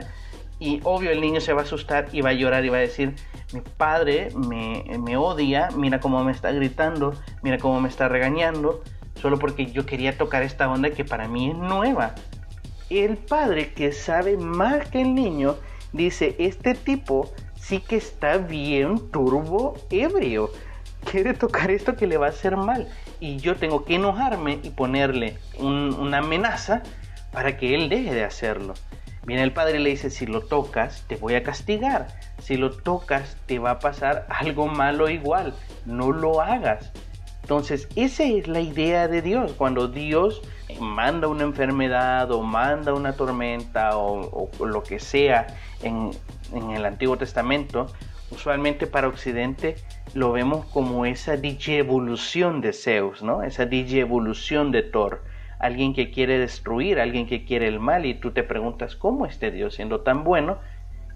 Y 0.59 0.79
obvio 0.83 1.11
el 1.11 1.21
niño 1.21 1.39
se 1.39 1.53
va 1.53 1.61
a 1.61 1.65
asustar 1.65 2.07
y 2.11 2.21
va 2.21 2.31
a 2.31 2.33
llorar 2.33 2.65
y 2.65 2.69
va 2.69 2.77
a 2.77 2.81
decir, 2.81 3.15
mi 3.53 3.61
padre 3.61 4.29
me, 4.35 5.17
odia, 5.17 5.69
mira 5.75 5.99
cómo 5.99 6.23
me 6.23 6.31
está 6.31 6.51
gritando, 6.51 7.13
mira 7.43 7.59
cómo 7.59 7.79
me 7.79 7.89
está 7.89 8.07
regañando, 8.07 8.81
solo 9.21 9.37
porque 9.37 9.67
yo 9.67 9.85
quería 9.85 10.17
tocar 10.17 10.41
esta 10.41 10.67
onda 10.67 10.89
que 10.89 11.05
para 11.05 11.27
mí 11.27 11.51
es 11.51 11.55
nueva 11.55 12.15
el 12.89 13.17
padre 13.17 13.73
que 13.73 13.91
sabe 13.91 14.37
más 14.37 14.89
que 14.89 15.01
el 15.01 15.13
niño 15.13 15.55
dice, 15.93 16.35
este 16.39 16.73
tipo 16.73 17.31
sí 17.55 17.79
que 17.79 17.97
está 17.97 18.37
bien 18.37 19.09
turbo 19.11 19.75
ebrio. 19.89 20.49
Quiere 21.09 21.33
tocar 21.33 21.71
esto 21.71 21.95
que 21.95 22.07
le 22.07 22.17
va 22.17 22.27
a 22.27 22.29
hacer 22.29 22.55
mal. 22.57 22.87
Y 23.19 23.37
yo 23.37 23.55
tengo 23.55 23.85
que 23.85 23.95
enojarme 23.95 24.59
y 24.63 24.69
ponerle 24.69 25.37
una 25.59 26.19
amenaza 26.19 26.83
para 27.31 27.57
que 27.57 27.75
él 27.75 27.89
deje 27.89 28.13
de 28.13 28.23
hacerlo. 28.23 28.73
Viene 29.25 29.43
el 29.43 29.51
padre 29.51 29.79
y 29.79 29.83
le 29.83 29.89
dice, 29.89 30.09
si 30.09 30.25
lo 30.25 30.41
tocas, 30.41 31.03
te 31.07 31.17
voy 31.17 31.35
a 31.35 31.43
castigar. 31.43 32.07
Si 32.39 32.55
lo 32.55 32.71
tocas, 32.71 33.35
te 33.45 33.59
va 33.59 33.71
a 33.71 33.79
pasar 33.79 34.25
algo 34.29 34.67
malo 34.67 35.09
igual. 35.09 35.53
No 35.85 36.13
lo 36.13 36.41
hagas. 36.41 36.93
Entonces, 37.41 37.89
esa 37.95 38.23
es 38.23 38.47
la 38.47 38.61
idea 38.61 39.07
de 39.07 39.21
Dios. 39.21 39.53
Cuando 39.53 39.87
Dios 39.87 40.41
manda 40.79 41.27
una 41.27 41.43
enfermedad 41.43 42.31
o 42.31 42.41
manda 42.41 42.93
una 42.93 43.13
tormenta 43.13 43.97
o, 43.97 44.49
lo 44.59 44.83
que 44.83 44.99
sea 44.99 45.47
en, 45.81 46.11
el 46.53 46.85
Antiguo 46.85 47.17
Testamento, 47.17 47.87
usualmente 48.31 48.87
para 48.87 49.07
Occidente 49.07 49.75
lo 50.13 50.31
vemos 50.31 50.65
como 50.67 51.05
esa 51.05 51.35
evolución 51.35 52.61
de 52.61 52.73
Zeus, 52.73 53.23
¿no? 53.23 53.43
Esa 53.43 53.63
evolución 53.63 54.71
de 54.71 54.83
Thor. 54.83 55.23
Alguien 55.59 55.93
que 55.93 56.11
quiere 56.11 56.37
destruir, 56.37 56.99
alguien 56.99 57.25
que 57.25 57.45
quiere 57.45 57.67
el 57.67 57.79
mal 57.79 58.05
y 58.05 58.13
tú 58.13 58.31
te 58.31 58.43
preguntas 58.43 58.95
cómo 58.95 59.25
este 59.25 59.51
Dios 59.51 59.75
siendo 59.75 60.01
tan 60.01 60.23
bueno 60.23 60.59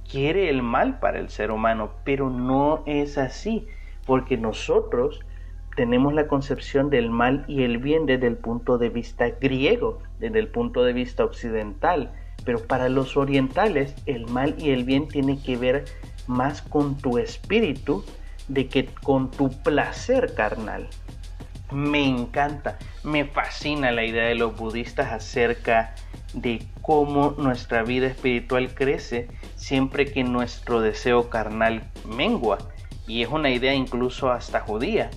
quiere 0.10 0.50
el 0.50 0.62
mal 0.62 1.00
para 1.00 1.20
el 1.20 1.30
ser 1.30 1.51
humano, 1.51 1.91
pero 2.03 2.30
no 2.30 2.84
es 2.86 3.18
así, 3.18 3.68
porque 4.06 4.36
nosotros 4.38 5.22
tenemos 5.75 6.13
la 6.13 6.27
concepción 6.27 6.89
del 6.89 7.10
mal 7.10 7.46
y 7.48 7.63
el 7.63 7.77
bien 7.77 8.06
desde 8.06 8.27
el 8.27 8.38
punto 8.38 8.77
de 8.77 8.89
vista 8.89 9.30
griego, 9.30 10.00
desde 10.20 10.39
el 10.39 10.50
punto 10.50 10.84
de 10.84 10.94
vista 10.94 11.24
occidental, 11.24 12.12
pero 12.44 12.60
para 12.60 12.89
los 12.89 13.15
orientales 13.15 13.96
el 14.06 14.27
mal 14.27 14.56
y 14.58 14.72
el 14.72 14.84
bien 14.84 15.08
tiene 15.08 15.41
que 15.41 15.56
ver 15.56 15.86
más 16.28 16.62
con 16.62 16.98
tu 16.98 17.18
espíritu 17.18 18.04
de 18.48 18.68
que 18.68 18.86
con 18.86 19.32
tu 19.32 19.50
placer 19.50 20.34
carnal. 20.34 20.88
Me 21.72 22.06
encanta, 22.06 22.78
me 23.04 23.25
fascina 23.25 23.92
la 23.92 24.04
idea 24.04 24.25
de 24.25 24.36
los 24.36 24.58
budistas 24.58 25.12
acerca 25.13 25.96
de 26.34 26.66
cómo 26.82 27.36
nuestra 27.38 27.84
vida 27.84 28.08
espiritual 28.08 28.74
crece 28.74 29.28
siempre 29.56 30.06
que 30.06 30.24
nuestro 30.24 30.82
deseo 30.82 31.30
carnal 31.30 31.84
mengua. 32.06 32.58
Y 33.08 33.24
es 33.24 33.30
una 33.30 33.50
idea 33.50 33.74
incluso 33.74 34.32
hasta 34.32 34.60
judía. 34.60 35.10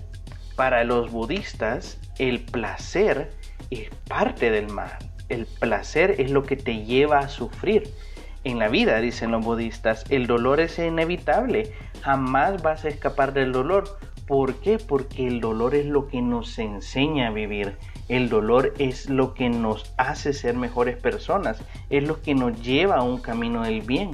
Para 0.57 0.85
los 0.85 1.11
budistas, 1.11 1.99
el 2.19 2.41
placer 2.41 3.33
es 3.71 3.91
parte 4.09 4.51
del 4.51 4.69
mal. 4.69 4.97
El 5.29 5.47
placer 5.47 6.21
es 6.21 6.31
lo 6.31 6.45
que 6.45 6.57
te 6.57 6.85
lleva 6.85 7.19
a 7.19 7.29
sufrir. 7.29 7.93
En 8.45 8.59
la 8.59 8.69
vida, 8.69 9.01
dicen 9.01 9.31
los 9.31 9.43
budistas, 9.43 10.05
el 10.11 10.27
dolor 10.27 10.61
es 10.61 10.79
inevitable. 10.79 11.73
Jamás 12.03 12.63
vas 12.63 12.85
a 12.85 12.89
escapar 12.89 13.33
del 13.33 13.53
dolor. 13.53 13.99
¿Por 14.27 14.57
qué? 14.57 14.79
Porque 14.79 15.27
el 15.27 15.41
dolor 15.41 15.75
es 15.75 15.87
lo 15.87 16.09
que 16.09 16.21
nos 16.21 16.59
enseña 16.59 17.29
a 17.29 17.31
vivir. 17.31 17.79
El 18.11 18.29
dolor 18.29 18.75
es 18.79 19.09
lo 19.09 19.33
que 19.33 19.49
nos 19.49 19.95
hace 19.97 20.35
ser 20.35 20.57
mejores 20.57 20.99
personas. 20.99 21.63
Es 21.89 22.07
lo 22.07 22.21
que 22.21 22.35
nos 22.35 22.61
lleva 22.61 22.97
a 22.97 23.03
un 23.03 23.19
camino 23.19 23.63
del 23.63 23.81
bien. 23.81 24.11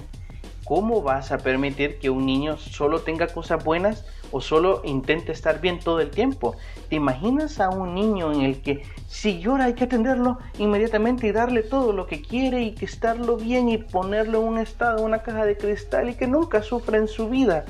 ¿Cómo 0.71 1.03
vas 1.03 1.33
a 1.33 1.39
permitir 1.39 1.99
que 1.99 2.11
un 2.11 2.27
niño 2.27 2.57
solo 2.57 3.01
tenga 3.01 3.27
cosas 3.27 3.65
buenas 3.65 4.07
o 4.31 4.41
solo 4.41 4.83
intente 4.85 5.33
estar 5.33 5.61
bien 5.61 5.81
todo 5.81 5.99
el 5.99 6.11
tiempo? 6.11 6.55
¿Te 6.89 6.95
imaginas 6.95 7.59
a 7.59 7.71
un 7.71 7.93
niño 7.93 8.33
en 8.33 8.43
el 8.43 8.63
que 8.63 8.85
si 9.09 9.41
llora 9.41 9.65
hay 9.65 9.75
que 9.75 9.83
atenderlo 9.83 10.39
inmediatamente 10.61 11.27
y 11.27 11.33
darle 11.33 11.65
todo 11.65 11.93
lo 11.93 12.07
que 12.07 12.23
quiere 12.23 12.63
y 12.63 12.77
que 12.77 12.85
estarlo 12.85 13.37
bien 13.37 13.69
y 13.69 13.79
ponerlo 13.79 14.43
en 14.43 14.47
un 14.47 14.59
estado, 14.59 15.05
una 15.05 15.25
caja 15.25 15.45
de 15.45 15.57
cristal 15.57 16.09
y 16.09 16.15
que 16.15 16.29
nunca 16.29 16.63
sufra 16.63 16.99
en 16.99 17.09
su 17.09 17.29
vida? 17.29 17.65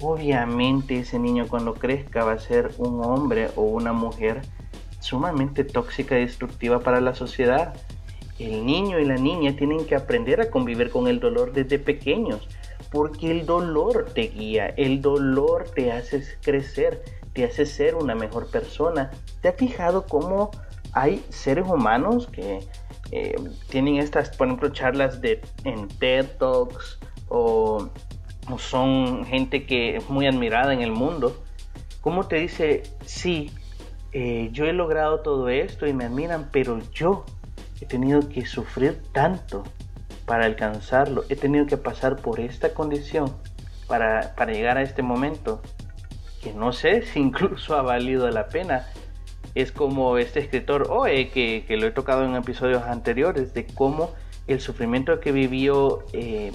Obviamente 0.00 0.98
ese 0.98 1.20
niño 1.20 1.46
cuando 1.48 1.74
crezca 1.74 2.24
va 2.24 2.32
a 2.32 2.38
ser 2.40 2.72
un 2.78 3.04
hombre 3.04 3.50
o 3.54 3.62
una 3.62 3.92
mujer 3.92 4.42
sumamente 4.98 5.62
tóxica 5.62 6.18
y 6.18 6.22
destructiva 6.22 6.80
para 6.80 7.00
la 7.00 7.14
sociedad 7.14 7.74
el 8.38 8.66
niño 8.66 8.98
y 8.98 9.04
la 9.04 9.16
niña 9.16 9.56
tienen 9.56 9.86
que 9.86 9.94
aprender 9.94 10.40
a 10.40 10.50
convivir 10.50 10.90
con 10.90 11.08
el 11.08 11.20
dolor 11.20 11.52
desde 11.52 11.78
pequeños, 11.78 12.48
porque 12.90 13.30
el 13.30 13.46
dolor 13.46 14.10
te 14.14 14.22
guía, 14.22 14.66
el 14.76 15.00
dolor 15.00 15.68
te 15.74 15.92
hace 15.92 16.22
crecer, 16.42 17.02
te 17.32 17.44
hace 17.44 17.66
ser 17.66 17.94
una 17.94 18.14
mejor 18.14 18.50
persona. 18.50 19.10
¿Te 19.40 19.48
has 19.48 19.56
fijado 19.56 20.06
cómo 20.06 20.50
hay 20.92 21.24
seres 21.28 21.66
humanos 21.66 22.26
que 22.26 22.60
eh, 23.12 23.34
tienen 23.68 23.96
estas, 23.96 24.36
por 24.36 24.46
ejemplo, 24.46 24.68
charlas 24.70 25.20
de, 25.20 25.40
en 25.64 25.88
TED 25.88 26.26
Talks 26.38 26.98
o, 27.28 27.88
son 28.58 29.24
gente 29.24 29.66
que 29.66 29.96
es 29.96 30.08
muy 30.08 30.26
admirada 30.26 30.72
en 30.72 30.82
el 30.82 30.92
mundo? 30.92 31.36
¿Cómo 32.00 32.28
te 32.28 32.36
dice, 32.36 32.84
sí, 33.04 33.50
eh, 34.12 34.48
yo 34.52 34.66
he 34.66 34.72
logrado 34.72 35.20
todo 35.20 35.48
esto 35.48 35.86
y 35.86 35.92
me 35.92 36.04
admiran, 36.04 36.48
pero 36.52 36.78
yo 36.92 37.24
he 37.80 37.86
tenido 37.86 38.28
que 38.28 38.46
sufrir 38.46 39.02
tanto 39.12 39.64
para 40.24 40.44
alcanzarlo, 40.46 41.24
he 41.28 41.36
tenido 41.36 41.66
que 41.66 41.76
pasar 41.76 42.16
por 42.16 42.40
esta 42.40 42.74
condición 42.74 43.32
para, 43.86 44.34
llegar 44.46 44.78
a 44.78 44.82
este 44.82 45.02
momento, 45.02 45.62
que 46.42 46.52
no 46.52 46.72
sé 46.72 47.02
si 47.12 47.20
incluso 47.20 47.76
ha 47.76 47.82
valido 47.82 48.28
la 48.30 48.48
pena. 48.48 48.86
Es 49.54 49.72
como 49.72 50.18
este 50.18 50.40
escritor 50.40 50.88
Oe, 50.90 51.30
que, 51.30 51.64
que 51.66 51.76
lo 51.78 51.86
he 51.86 51.90
tocado 51.90 52.24
en 52.24 52.34
episodios 52.34 52.82
anteriores, 52.82 53.54
de 53.54 53.66
cómo 53.66 54.12
el 54.46 54.60
sufrimiento 54.60 55.18
que 55.18 55.32
vivió 55.32 56.04
eh, 56.12 56.52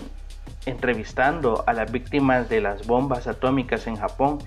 entrevistando 0.65 1.63
a 1.65 1.73
las 1.73 1.91
víctimas 1.91 2.47
de 2.49 2.61
las 2.61 2.85
bombas 2.85 3.27
atómicas 3.27 3.87
en 3.87 3.95
Japón 3.95 4.39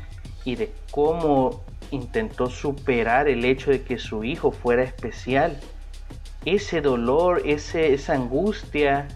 y 0.44 0.56
de 0.56 0.72
cómo 0.90 1.64
intentó 1.90 2.48
superar 2.48 3.28
el 3.28 3.44
hecho 3.44 3.70
de 3.70 3.82
que 3.82 3.98
su 3.98 4.24
hijo 4.24 4.52
fuera 4.52 4.82
especial 4.82 5.58
ese 6.44 6.80
dolor, 6.80 7.42
ese, 7.44 7.94
esa 7.94 8.14
angustia, 8.14 9.08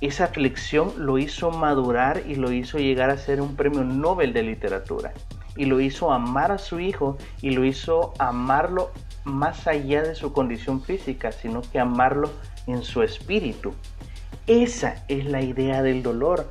esa 0.00 0.24
aflicción 0.24 0.92
lo 0.98 1.18
hizo 1.18 1.50
madurar 1.50 2.22
y 2.26 2.34
lo 2.34 2.52
hizo 2.52 2.78
llegar 2.78 3.10
a 3.10 3.18
ser 3.18 3.40
un 3.40 3.56
premio 3.56 3.84
Nobel 3.84 4.32
de 4.32 4.42
literatura. 4.42 5.12
Y 5.56 5.64
lo 5.64 5.80
hizo 5.80 6.12
amar 6.12 6.52
a 6.52 6.58
su 6.58 6.80
hijo 6.80 7.16
y 7.40 7.50
lo 7.50 7.64
hizo 7.64 8.12
amarlo 8.18 8.90
más 9.24 9.66
allá 9.66 10.02
de 10.02 10.14
su 10.14 10.32
condición 10.32 10.82
física, 10.82 11.32
sino 11.32 11.62
que 11.62 11.78
amarlo 11.78 12.30
en 12.66 12.82
su 12.82 13.02
espíritu. 13.02 13.72
Esa 14.46 15.02
es 15.08 15.24
la 15.24 15.42
idea 15.42 15.82
del 15.82 16.02
dolor. 16.02 16.48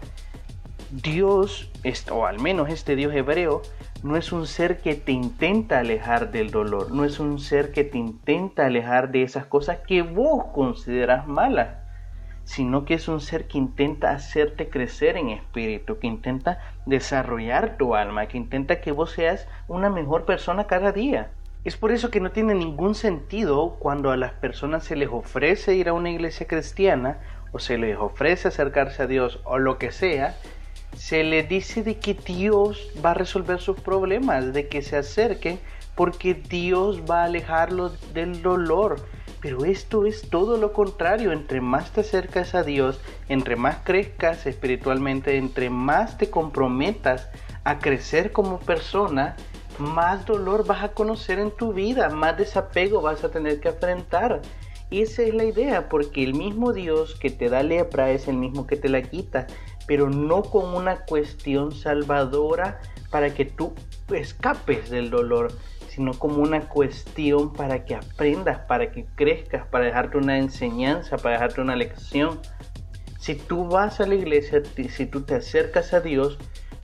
Dios, 0.91 1.69
o 2.12 2.25
al 2.25 2.39
menos 2.39 2.69
este 2.69 2.95
Dios 2.95 3.13
hebreo, 3.13 3.62
no 4.05 4.17
es 4.17 4.31
un 4.31 4.45
ser 4.45 4.81
que 4.81 4.93
te 4.93 5.12
intenta 5.12 5.79
alejar 5.79 6.29
del 6.29 6.51
dolor, 6.51 6.91
no 6.91 7.05
es 7.05 7.19
un 7.19 7.39
ser 7.39 7.71
que 7.71 7.83
te 7.83 7.97
intenta 7.97 8.67
alejar 8.67 9.09
de 9.09 9.24
esas 9.24 9.47
cosas 9.47 9.79
que 9.79 10.03
vos 10.03 10.45
consideras 10.53 11.25
malas, 11.25 11.79
sino 12.43 12.85
que 12.85 12.93
es 12.93 13.07
un 13.07 13.19
ser 13.19 13.47
que 13.47 13.57
intenta 13.57 14.12
hacerte 14.12 14.69
crecer 14.69 15.17
en 15.17 15.29
espíritu, 15.29 15.97
que 15.97 16.05
intenta 16.05 16.59
desarrollar 16.85 17.77
tu 17.77 17.95
alma, 17.95 18.27
que 18.27 18.38
intenta 18.38 18.79
que 18.79 18.91
vos 18.91 19.09
seas 19.09 19.47
una 19.67 19.89
mejor 19.89 20.25
persona 20.25 20.67
cada 20.67 20.91
día. 20.91 21.31
Es 21.63 21.75
por 21.75 21.91
eso 21.91 22.12
que 22.12 22.21
no 22.21 22.29
tiene 22.29 22.53
ningún 22.53 22.93
sentido 22.93 23.77
cuando 23.79 24.12
a 24.12 24.17
las 24.17 24.33
personas 24.33 24.83
se 24.83 24.95
les 24.95 25.09
ofrece 25.09 25.74
ir 25.74 25.89
a 25.89 25.93
una 25.93 26.12
iglesia 26.12 26.45
cristiana 26.45 27.21
o 27.53 27.57
se 27.57 27.79
les 27.79 27.97
ofrece 27.97 28.50
acercarse 28.50 29.01
a 29.01 29.07
Dios 29.07 29.39
o 29.45 29.57
lo 29.57 29.79
que 29.79 29.91
sea, 29.91 30.35
se 30.95 31.23
les 31.23 31.47
dice 31.47 31.83
de 31.83 31.97
que 31.97 32.13
Dios 32.13 32.89
va 33.03 33.11
a 33.11 33.15
resolver 33.15 33.59
sus 33.59 33.79
problemas, 33.79 34.53
de 34.53 34.67
que 34.67 34.81
se 34.81 34.97
acerquen 34.97 35.59
porque 35.95 36.33
Dios 36.33 37.01
va 37.09 37.21
a 37.21 37.25
alejarlos 37.25 38.13
del 38.13 38.41
dolor. 38.41 38.97
Pero 39.41 39.65
esto 39.65 40.05
es 40.05 40.29
todo 40.29 40.57
lo 40.57 40.73
contrario, 40.73 41.31
entre 41.31 41.61
más 41.61 41.91
te 41.91 42.01
acercas 42.01 42.55
a 42.55 42.63
Dios, 42.63 42.99
entre 43.29 43.55
más 43.55 43.77
crezcas 43.83 44.45
espiritualmente, 44.47 45.37
entre 45.37 45.69
más 45.69 46.17
te 46.17 46.29
comprometas 46.29 47.29
a 47.63 47.79
crecer 47.79 48.31
como 48.31 48.59
persona, 48.59 49.35
más 49.77 50.25
dolor 50.25 50.65
vas 50.65 50.83
a 50.83 50.93
conocer 50.93 51.39
en 51.39 51.51
tu 51.51 51.73
vida, 51.73 52.09
más 52.09 52.37
desapego 52.37 53.01
vas 53.01 53.23
a 53.23 53.29
tener 53.29 53.59
que 53.59 53.69
enfrentar. 53.69 54.41
Y 54.89 55.01
esa 55.01 55.23
es 55.23 55.33
la 55.33 55.43
idea, 55.43 55.89
porque 55.89 56.23
el 56.23 56.35
mismo 56.35 56.71
Dios 56.71 57.15
que 57.15 57.29
te 57.29 57.49
da 57.49 57.63
lepra 57.63 58.11
es 58.11 58.27
el 58.27 58.37
mismo 58.37 58.67
que 58.67 58.77
te 58.77 58.87
la 58.87 59.01
quita, 59.01 59.47
pero 59.88 60.10
no 60.10 60.44
con 60.44 60.74
una 60.74 61.06
cuestión 61.06 61.72
salvadora 61.72 62.80
para 63.10 63.34
que 63.34 63.46
tú 63.46 63.74
escapes 64.13 64.89
del 64.89 65.10
dolor, 65.10 65.51
sino 65.89 66.13
como 66.13 66.42
una 66.42 66.68
cuestión 66.68 67.54
para 67.54 67.86
que 67.86 67.96
aprendas, 67.96 68.60
para 68.68 68.92
que 68.92 69.06
crezcas, 69.15 69.65
para 69.68 69.86
dejarte 69.86 70.18
una 70.18 70.38
enseñanza, 70.38 71.18
para 71.18 71.36
dejarte 71.36 71.62
una 71.62 71.75
lección. 71.75 72.39
Si 73.20 73.36
tú 73.36 73.68
vas 73.68 74.01
a 74.01 74.06
la 74.06 74.15
iglesia, 74.15 74.62
si 74.89 75.06
tú 75.06 75.22
te 75.22 75.36
acercas 75.36 75.94
a 75.94 76.01
Dios, 76.01 76.38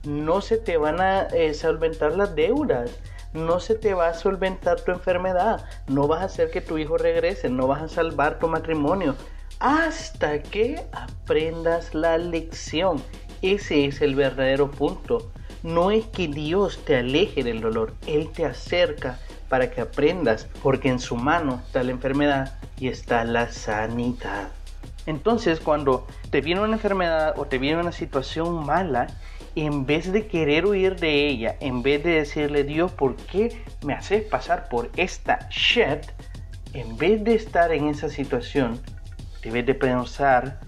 no 0.04 0.40
se 0.40 0.56
te 0.56 0.76
van 0.76 1.00
a 1.00 1.22
eh, 1.28 1.54
solventar 1.54 2.16
las 2.16 2.34
deudas, 2.34 2.98
no 3.32 3.60
se 3.60 3.74
te 3.74 3.94
va 3.94 4.08
a 4.08 4.14
solventar 4.14 4.80
tu 4.80 4.92
enfermedad, 4.92 5.64
no 5.88 6.08
vas 6.08 6.22
a 6.22 6.26
hacer 6.26 6.50
que 6.50 6.60
tu 6.60 6.78
hijo 6.78 6.98
regrese, 6.98 7.48
no 7.48 7.66
vas 7.66 7.82
a 7.82 7.88
salvar 7.88 8.38
tu 8.38 8.48
matrimonio, 8.48 9.14
hasta 9.62 10.42
que 10.42 10.84
aprendas 10.90 11.94
la 11.94 12.18
lección. 12.18 13.00
Ese 13.42 13.84
es 13.84 14.02
el 14.02 14.16
verdadero 14.16 14.68
punto. 14.72 15.30
No 15.62 15.92
es 15.92 16.04
que 16.06 16.26
Dios 16.26 16.84
te 16.84 16.96
aleje 16.96 17.44
del 17.44 17.60
dolor, 17.60 17.94
Él 18.08 18.30
te 18.32 18.44
acerca 18.44 19.20
para 19.48 19.70
que 19.70 19.80
aprendas, 19.80 20.48
porque 20.64 20.88
en 20.88 20.98
su 20.98 21.14
mano 21.14 21.62
está 21.64 21.84
la 21.84 21.92
enfermedad 21.92 22.58
y 22.76 22.88
está 22.88 23.22
la 23.22 23.52
sanidad. 23.52 24.48
Entonces, 25.06 25.60
cuando 25.60 26.08
te 26.30 26.40
viene 26.40 26.60
una 26.60 26.72
enfermedad 26.72 27.38
o 27.38 27.44
te 27.44 27.58
viene 27.58 27.80
una 27.80 27.92
situación 27.92 28.66
mala, 28.66 29.06
en 29.54 29.86
vez 29.86 30.10
de 30.10 30.26
querer 30.26 30.66
huir 30.66 30.96
de 30.96 31.28
ella, 31.28 31.54
en 31.60 31.84
vez 31.84 32.02
de 32.02 32.10
decirle, 32.14 32.64
Dios, 32.64 32.90
¿por 32.90 33.14
qué 33.14 33.62
me 33.84 33.94
haces 33.94 34.24
pasar 34.24 34.68
por 34.68 34.90
esta 34.96 35.48
shit? 35.50 36.04
En 36.72 36.96
vez 36.96 37.22
de 37.22 37.36
estar 37.36 37.70
en 37.70 37.86
esa 37.86 38.08
situación, 38.08 38.80
debes 39.42 39.66
de 39.66 39.74
pensar, 39.74 40.60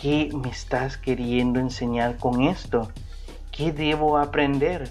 ¿qué 0.00 0.30
me 0.32 0.48
estás 0.48 0.96
queriendo 0.96 1.60
enseñar 1.60 2.16
con 2.16 2.42
esto? 2.42 2.90
¿Qué 3.50 3.72
debo 3.72 4.18
aprender? 4.18 4.88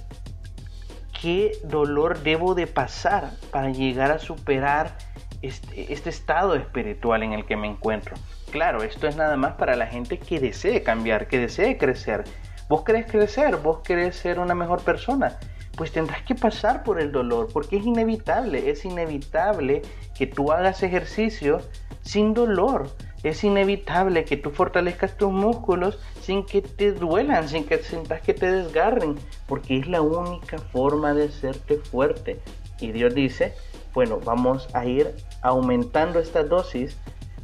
¿Qué 1.20 1.58
dolor 1.64 2.22
debo 2.22 2.54
de 2.54 2.68
pasar 2.68 3.32
para 3.52 3.70
llegar 3.72 4.12
a 4.12 4.20
superar 4.20 4.98
este, 5.42 5.94
este 5.94 6.10
estado 6.10 6.56
espiritual 6.56 7.24
en 7.24 7.34
el 7.34 7.46
que 7.46 7.56
me 7.56 7.68
encuentro? 7.68 8.16
Claro, 8.52 8.84
esto 8.84 9.08
es 9.08 9.16
nada 9.16 9.38
más 9.38 9.54
para 9.54 9.76
la 9.76 9.88
gente 9.88 10.20
que 10.20 10.40
desee 10.40 10.84
cambiar, 10.84 11.28
que 11.28 11.40
desee 11.40 11.78
crecer, 11.78 12.26
Vos 12.70 12.84
querés 12.84 13.06
crecer, 13.06 13.58
vos 13.58 13.80
querés 13.80 14.16
ser 14.16 14.40
una 14.40 14.56
mejor 14.56 14.82
persona, 14.82 15.38
pues 15.76 15.92
tendrás 15.92 16.24
que 16.24 16.34
pasar 16.34 16.84
por 16.84 17.02
el 17.02 17.12
dolor, 17.12 17.50
porque 17.52 17.78
es 17.78 17.86
inevitable, 17.86 18.70
es 18.70 18.86
inevitable 18.86 19.82
que 20.16 20.28
tú 20.28 20.52
hagas 20.52 20.82
ejercicio 20.82 21.60
sin 22.02 22.34
dolor, 22.34 22.90
es 23.24 23.44
inevitable 23.44 24.26
que 24.26 24.38
tú 24.38 24.52
fortalezcas 24.52 25.18
tus 25.18 25.32
músculos 25.32 25.98
sin 26.22 26.46
que 26.46 26.62
te 26.62 26.92
duelan, 26.92 27.48
sin 27.48 27.66
que 27.66 27.78
sientas 27.78 28.22
que 28.22 28.34
te 28.34 28.52
desgarren, 28.52 29.16
porque 29.48 29.78
es 29.78 29.88
la 29.88 30.02
única 30.02 30.58
forma 30.58 31.14
de 31.14 31.26
hacerte 31.26 31.78
fuerte. 31.78 32.40
Y 32.80 32.92
Dios 32.92 33.16
dice, 33.16 33.54
bueno, 33.94 34.20
vamos 34.24 34.68
a 34.74 34.86
ir 34.86 35.16
aumentando 35.42 36.20
esta 36.20 36.44
dosis 36.44 36.98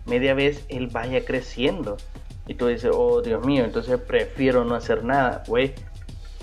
media 0.05 0.33
vez 0.33 0.65
Él 0.67 0.87
vaya 0.87 1.23
creciendo. 1.23 1.97
Y 2.45 2.55
tú 2.55 2.67
dices, 2.67 2.91
oh 2.93 3.21
Dios 3.21 3.45
mío, 3.45 3.63
entonces 3.63 3.99
prefiero 4.01 4.65
no 4.65 4.75
hacer 4.75 5.03
nada. 5.03 5.43
Güey, 5.47 5.73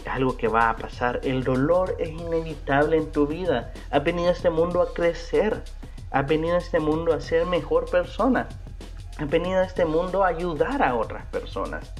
algo 0.07 0.37
que 0.37 0.49
va 0.49 0.71
a 0.71 0.77
pasar. 0.77 1.21
El 1.25 1.45
dolor 1.45 1.97
es 1.99 2.09
inevitable 2.09 2.97
en 2.97 3.11
tu 3.11 3.27
vida. 3.27 3.73
Has 3.91 4.05
venido 4.05 4.29
a 4.29 4.33
este 4.33 4.51
mundo 4.51 4.81
a 4.81 4.95
crecer. 4.95 5.63
Has 6.11 6.27
venido 6.27 6.55
a 6.55 6.59
este 6.59 6.79
mundo 6.79 7.13
a 7.13 7.21
ser 7.21 7.45
mejor 7.47 7.91
persona. 7.91 8.49
Has 9.19 9.31
venido 9.31 9.61
a 9.61 9.65
este 9.65 9.85
mundo 9.85 10.25
a 10.25 10.29
ayudar 10.29 10.83
a 10.83 10.95
otras 10.95 11.25
personas. 11.27 11.95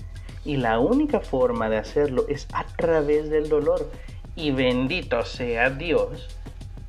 Y 0.45 0.59
la 0.59 0.79
única 0.79 1.21
forma 1.21 1.69
de 1.69 1.79
hacerlo 1.79 2.27
es 2.29 2.47
a 2.53 2.65
través 2.65 3.31
del 3.31 3.49
dolor. 3.49 3.91
Y 4.35 4.51
bendito 4.51 5.25
sea 5.25 5.71
Dios 5.71 6.29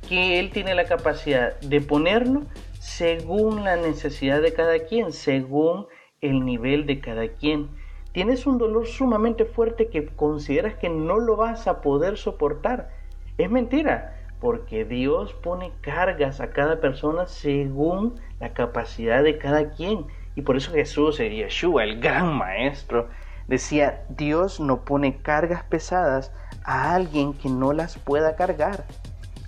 que 0.08 0.38
Él 0.38 0.50
tiene 0.50 0.74
la 0.74 0.84
capacidad 0.84 1.58
de 1.60 1.80
ponerlo 1.80 2.42
según 2.78 3.64
la 3.64 3.76
necesidad 3.76 4.40
de 4.40 4.54
cada 4.54 4.86
quien, 4.86 5.12
según 5.12 5.86
el 6.20 6.44
nivel 6.44 6.86
de 6.86 7.00
cada 7.00 7.28
quien. 7.28 7.68
Tienes 8.12 8.46
un 8.46 8.58
dolor 8.58 8.86
sumamente 8.86 9.44
fuerte 9.44 9.88
que 9.88 10.06
consideras 10.06 10.74
que 10.74 10.88
no 10.88 11.18
lo 11.18 11.36
vas 11.36 11.68
a 11.68 11.82
poder 11.82 12.16
soportar. 12.16 12.90
Es 13.36 13.50
mentira, 13.50 14.16
porque 14.40 14.84
Dios 14.84 15.34
pone 15.34 15.72
cargas 15.82 16.40
a 16.40 16.50
cada 16.50 16.80
persona 16.80 17.26
según 17.26 18.14
la 18.40 18.54
capacidad 18.54 19.22
de 19.22 19.38
cada 19.38 19.70
quien. 19.72 20.06
Y 20.38 20.42
por 20.42 20.56
eso 20.56 20.70
Jesús, 20.70 21.18
el 21.18 21.32
Yeshua, 21.32 21.82
el 21.82 21.98
gran 21.98 22.32
maestro, 22.32 23.08
decía, 23.48 24.04
Dios 24.08 24.60
no 24.60 24.84
pone 24.84 25.16
cargas 25.16 25.64
pesadas 25.64 26.30
a 26.62 26.94
alguien 26.94 27.34
que 27.34 27.48
no 27.48 27.72
las 27.72 27.98
pueda 27.98 28.36
cargar. 28.36 28.84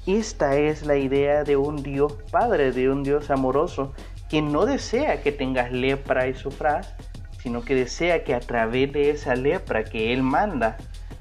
Esta 0.08 0.56
es 0.56 0.84
la 0.84 0.96
idea 0.96 1.44
de 1.44 1.56
un 1.56 1.84
Dios 1.84 2.14
Padre, 2.32 2.72
de 2.72 2.90
un 2.90 3.04
Dios 3.04 3.30
amoroso, 3.30 3.94
que 4.28 4.42
no 4.42 4.66
desea 4.66 5.22
que 5.22 5.30
tengas 5.30 5.70
lepra 5.70 6.26
y 6.26 6.34
sufras, 6.34 6.92
sino 7.38 7.62
que 7.62 7.76
desea 7.76 8.24
que 8.24 8.34
a 8.34 8.40
través 8.40 8.92
de 8.92 9.10
esa 9.10 9.36
lepra 9.36 9.84
que 9.84 10.12
Él 10.12 10.24
manda, 10.24 10.76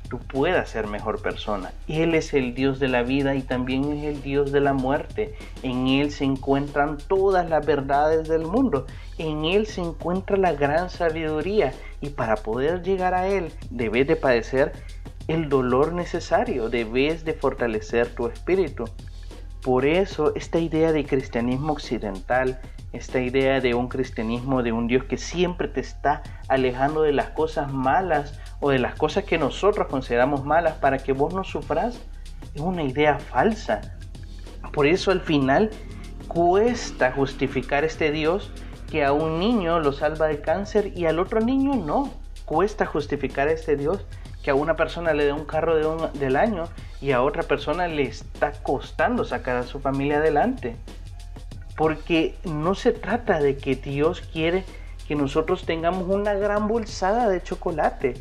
tú 0.10 0.18
puedas 0.18 0.70
ser 0.70 0.88
mejor 0.88 1.22
persona. 1.22 1.72
Él 1.88 2.16
es 2.16 2.34
el 2.34 2.54
Dios 2.56 2.80
de 2.80 2.88
la 2.88 3.04
vida 3.04 3.36
y 3.36 3.42
también 3.42 3.92
es 3.94 4.04
el 4.04 4.22
Dios 4.22 4.52
de 4.52 4.60
la 4.60 4.74
muerte. 4.74 5.36
En 5.64 5.88
Él 5.88 6.12
se 6.12 6.26
encuentran 6.26 6.98
todas 6.98 7.50
las 7.50 7.66
verdades 7.66 8.28
del 8.28 8.46
mundo. 8.46 8.86
En 9.18 9.46
Él 9.46 9.68
se 9.68 9.82
encuentra 9.82 10.38
la 10.38 10.54
gran 10.54 10.90
sabiduría. 10.90 11.74
Y 12.02 12.10
para 12.10 12.36
poder 12.36 12.82
llegar 12.82 13.14
a 13.14 13.28
Él, 13.28 13.52
debes 13.70 14.08
de 14.08 14.16
padecer 14.16 14.74
el 15.28 15.48
dolor 15.48 15.94
necesario, 15.94 16.70
debes 16.70 17.24
de 17.24 17.34
fortalecer 17.34 18.14
tu 18.16 18.28
espíritu. 18.28 18.86
Por 19.62 19.86
eso 19.86 20.34
esta 20.36 20.58
idea 20.58 20.92
de 20.92 21.06
cristianismo 21.06 21.74
occidental 21.74 22.60
esta 22.92 23.20
idea 23.20 23.62
de 23.62 23.76
un 23.76 23.88
cristianismo, 23.88 24.64
de 24.64 24.72
un 24.72 24.88
Dios 24.88 25.04
que 25.04 25.18
siempre 25.18 25.68
te 25.68 25.80
está 25.80 26.24
alejando 26.48 27.04
de 27.04 27.14
las 27.14 27.30
cosas 27.30 27.72
malas 27.72 28.40
o 28.60 28.70
de 28.70 28.80
las 28.80 28.96
cosas 28.96 29.24
que 29.24 29.38
nosotros 29.38 29.88
consideramos 29.88 30.46
malas 30.46 30.76
para 30.76 30.98
que 30.98 31.14
vos 31.14 31.34
no 31.34 31.44
sufras, 31.44 32.00
es 32.54 32.62
una 32.62 32.84
idea 32.84 33.20
falsa. 33.20 33.82
Por 34.74 34.88
eso 34.88 35.12
al 35.12 35.22
final 35.22 35.70
cuesta 36.28 37.12
justificar 37.12 37.84
este 37.84 38.12
Dios 38.12 38.52
que 38.90 39.06
a 39.06 39.14
un 39.14 39.40
niño 39.40 39.80
lo 39.80 39.92
salva 39.94 40.28
de 40.28 40.42
cáncer 40.42 40.92
y 40.96 41.06
al 41.06 41.20
otro 41.20 41.40
niño 41.40 41.76
no. 41.76 42.12
Cuesta 42.46 42.86
justificar 42.86 43.48
a 43.48 43.52
este 43.52 43.76
Dios 43.76 44.06
que 44.44 44.52
a 44.52 44.56
una 44.56 44.76
persona 44.76 45.14
le 45.14 45.28
da 45.28 45.34
un 45.34 45.46
carro 45.46 45.76
de 45.76 46.20
del 46.20 46.36
año 46.36 46.68
y 47.02 47.12
a 47.12 47.22
otra 47.22 47.44
persona 47.44 47.88
le 47.88 48.04
está 48.04 48.52
costando 48.64 49.26
sacar 49.26 49.58
a 49.58 49.64
su 49.64 49.80
familia 49.80 50.18
adelante 50.18 50.76
porque 51.80 52.36
no 52.44 52.76
se 52.76 52.92
trata 52.92 53.40
de 53.40 53.56
que 53.56 53.78
Dios 53.78 54.20
quiere 54.20 54.66
que 55.08 55.16
nosotros 55.16 55.66
tengamos 55.66 56.10
una 56.10 56.34
gran 56.34 56.68
bolsada 56.68 57.30
de 57.30 57.42
chocolate, 57.42 58.16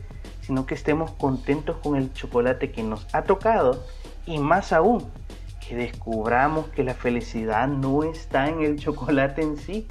sino 0.48 0.64
que 0.64 0.74
estemos 0.74 1.10
contentos 1.10 1.76
con 1.82 1.94
el 1.94 2.10
chocolate 2.14 2.72
que 2.72 2.82
nos 2.82 3.06
ha 3.14 3.24
tocado 3.24 3.84
y 4.24 4.38
más 4.38 4.72
aún, 4.72 5.06
que 5.60 5.76
descubramos 5.76 6.68
que 6.68 6.82
la 6.82 6.94
felicidad 6.94 7.68
no 7.68 8.02
está 8.02 8.48
en 8.48 8.62
el 8.62 8.76
chocolate 8.80 9.42
en 9.42 9.58
sí, 9.58 9.86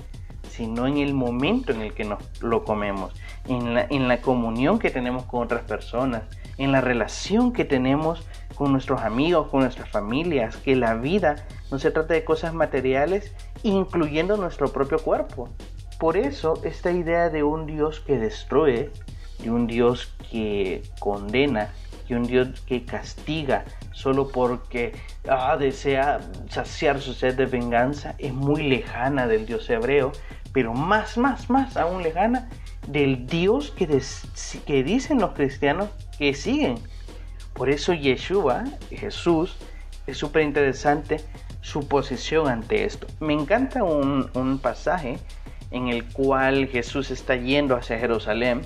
sino 0.49 0.87
en 0.87 0.97
el 0.97 1.13
momento 1.13 1.71
en 1.73 1.81
el 1.81 1.93
que 1.93 2.05
nos 2.05 2.23
lo 2.41 2.63
comemos, 2.63 3.13
en 3.47 3.75
la, 3.75 3.85
en 3.87 4.07
la 4.07 4.19
comunión 4.19 4.79
que 4.79 4.89
tenemos 4.89 5.25
con 5.25 5.43
otras 5.43 5.61
personas, 5.61 6.23
en 6.57 6.71
la 6.71 6.81
relación 6.81 7.53
que 7.53 7.63
tenemos 7.63 8.27
con 8.55 8.71
nuestros 8.71 9.01
amigos, 9.01 9.49
con 9.49 9.59
nuestras 9.59 9.91
familias, 9.91 10.57
que 10.57 10.75
la 10.75 10.95
vida 10.95 11.45
no 11.69 11.77
se 11.77 11.91
trata 11.91 12.15
de 12.15 12.23
cosas 12.23 12.55
materiales, 12.55 13.31
incluyendo 13.61 14.37
nuestro 14.37 14.69
propio 14.69 14.97
cuerpo. 14.97 15.49
Por 15.99 16.17
eso 16.17 16.59
esta 16.63 16.91
idea 16.91 17.29
de 17.29 17.43
un 17.43 17.67
Dios 17.67 17.99
que 17.99 18.17
destruye, 18.17 18.89
de 19.39 19.51
un 19.51 19.67
Dios 19.67 20.13
que 20.29 20.83
condena, 20.99 21.73
de 22.07 22.15
un 22.15 22.23
Dios 22.23 22.61
que 22.61 22.85
castiga 22.85 23.65
solo 23.91 24.29
porque 24.29 24.93
ah, 25.29 25.57
desea 25.57 26.19
saciar 26.49 27.01
su 27.01 27.13
sed 27.13 27.35
de 27.35 27.45
venganza, 27.45 28.15
es 28.17 28.33
muy 28.33 28.63
lejana 28.63 29.27
del 29.27 29.45
Dios 29.45 29.69
hebreo, 29.69 30.11
pero 30.53 30.73
más, 30.73 31.17
más, 31.17 31.49
más 31.49 31.77
aún 31.77 32.03
lejana 32.03 32.49
del 32.87 33.27
Dios 33.27 33.71
que, 33.71 33.87
que 34.65 34.83
dicen 34.83 35.19
los 35.19 35.31
cristianos 35.31 35.89
que 36.17 36.33
siguen 36.33 36.77
por 37.57 37.71
eso 37.71 37.91
Yeshua, 37.91 38.65
Jesús, 38.91 39.57
es 40.05 40.15
súper 40.15 40.43
interesante 40.43 41.17
su 41.61 41.87
posición 41.87 42.47
ante 42.47 42.85
esto. 42.85 43.07
Me 43.19 43.33
encanta 43.33 43.83
un, 43.83 44.59
pasaje 44.59 45.17
en 45.71 45.87
el 45.87 46.05
cual 46.05 46.67
Jesús 46.67 47.09
está 47.09 47.35
yendo 47.35 47.75
hacia 47.75 47.97
Jerusalén 47.97 48.61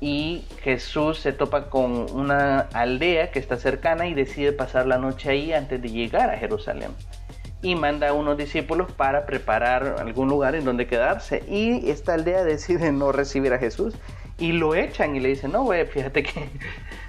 y 0.00 0.44
Jesús 0.62 1.18
se 1.18 1.32
topa 1.32 1.70
con 1.70 2.10
una 2.12 2.60
aldea 2.72 3.30
que 3.30 3.38
está 3.38 3.56
cercana 3.56 4.06
y 4.06 4.14
decide 4.14 4.52
pasar 4.52 4.86
la 4.86 4.98
noche 4.98 5.30
ahí 5.30 5.52
antes 5.52 5.80
de 5.80 5.90
llegar 5.90 6.30
a 6.30 6.38
Jerusalén. 6.38 6.90
Y 7.62 7.74
manda 7.74 8.08
a 8.08 8.12
unos 8.12 8.36
discípulos 8.36 8.92
para 8.92 9.24
preparar 9.24 9.96
algún 9.98 10.28
lugar 10.28 10.54
en 10.54 10.64
donde 10.64 10.86
quedarse. 10.86 11.42
Y 11.48 11.90
esta 11.90 12.14
aldea 12.14 12.44
decide 12.44 12.92
no 12.92 13.12
recibir 13.12 13.52
a 13.54 13.58
Jesús 13.58 13.94
y 14.38 14.52
lo 14.52 14.74
echan 14.74 15.16
y 15.16 15.20
le 15.20 15.30
dicen, 15.30 15.52
no, 15.52 15.64
güey, 15.64 15.86
fíjate 15.86 16.22
que 16.22 16.50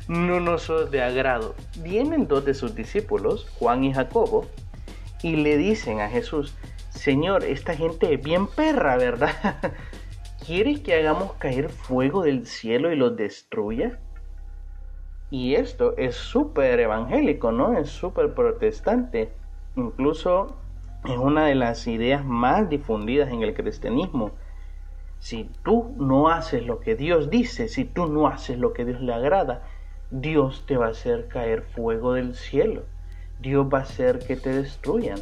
no 0.08 0.40
nos 0.40 0.64
sos 0.64 0.90
de 0.90 1.02
agrado. 1.02 1.56
Vienen 1.80 2.28
dos 2.28 2.46
de 2.46 2.54
sus 2.54 2.74
discípulos, 2.74 3.48
Juan 3.60 3.84
y 3.84 3.94
Jacobo, 3.94 4.48
y 5.22 5.36
le 5.36 5.58
dicen 5.58 6.00
a 6.00 6.10
Jesús, 6.10 6.56
Señor, 6.90 7.44
esta 7.44 7.76
gente 7.76 8.14
es 8.14 8.24
bien 8.24 8.48
perra, 8.48 8.98
¿verdad? 8.98 9.34
¿Quieres 10.48 10.80
que 10.80 10.94
hagamos 10.94 11.34
caer 11.34 11.68
fuego 11.68 12.24
del 12.24 12.48
cielo 12.48 12.90
y 12.90 12.96
los 12.96 13.18
destruya? 13.18 14.00
Y 15.30 15.56
esto 15.56 15.98
es 15.98 16.16
súper 16.16 16.80
evangélico, 16.80 17.52
¿no? 17.52 17.78
Es 17.78 17.90
súper 17.90 18.34
protestante. 18.34 19.30
Incluso 19.76 20.56
es 21.04 21.18
una 21.18 21.48
de 21.48 21.56
las 21.56 21.86
ideas 21.86 22.24
más 22.24 22.70
difundidas 22.70 23.30
en 23.30 23.42
el 23.42 23.54
cristianismo. 23.54 24.32
Si 25.20 25.52
tú 25.64 25.94
no 25.98 26.30
haces 26.30 26.66
lo 26.66 26.80
que 26.80 26.96
Dios 26.96 27.30
dice, 27.30 27.68
si 27.68 27.84
tú 27.84 28.08
no 28.08 28.28
haces 28.28 28.58
lo 28.58 28.72
que 28.72 28.86
Dios 28.86 29.02
le 29.02 29.14
agrada, 29.14 29.64
Dios 30.12 30.64
te 30.66 30.78
va 30.78 30.86
a 30.86 30.92
hacer 30.92 31.28
caer 31.28 31.64
fuego 31.64 32.14
del 32.14 32.36
cielo. 32.36 32.84
Dios 33.42 33.68
va 33.68 33.80
a 33.80 33.82
hacer 33.82 34.20
que 34.20 34.38
te 34.38 34.54
destruyan. 34.54 35.20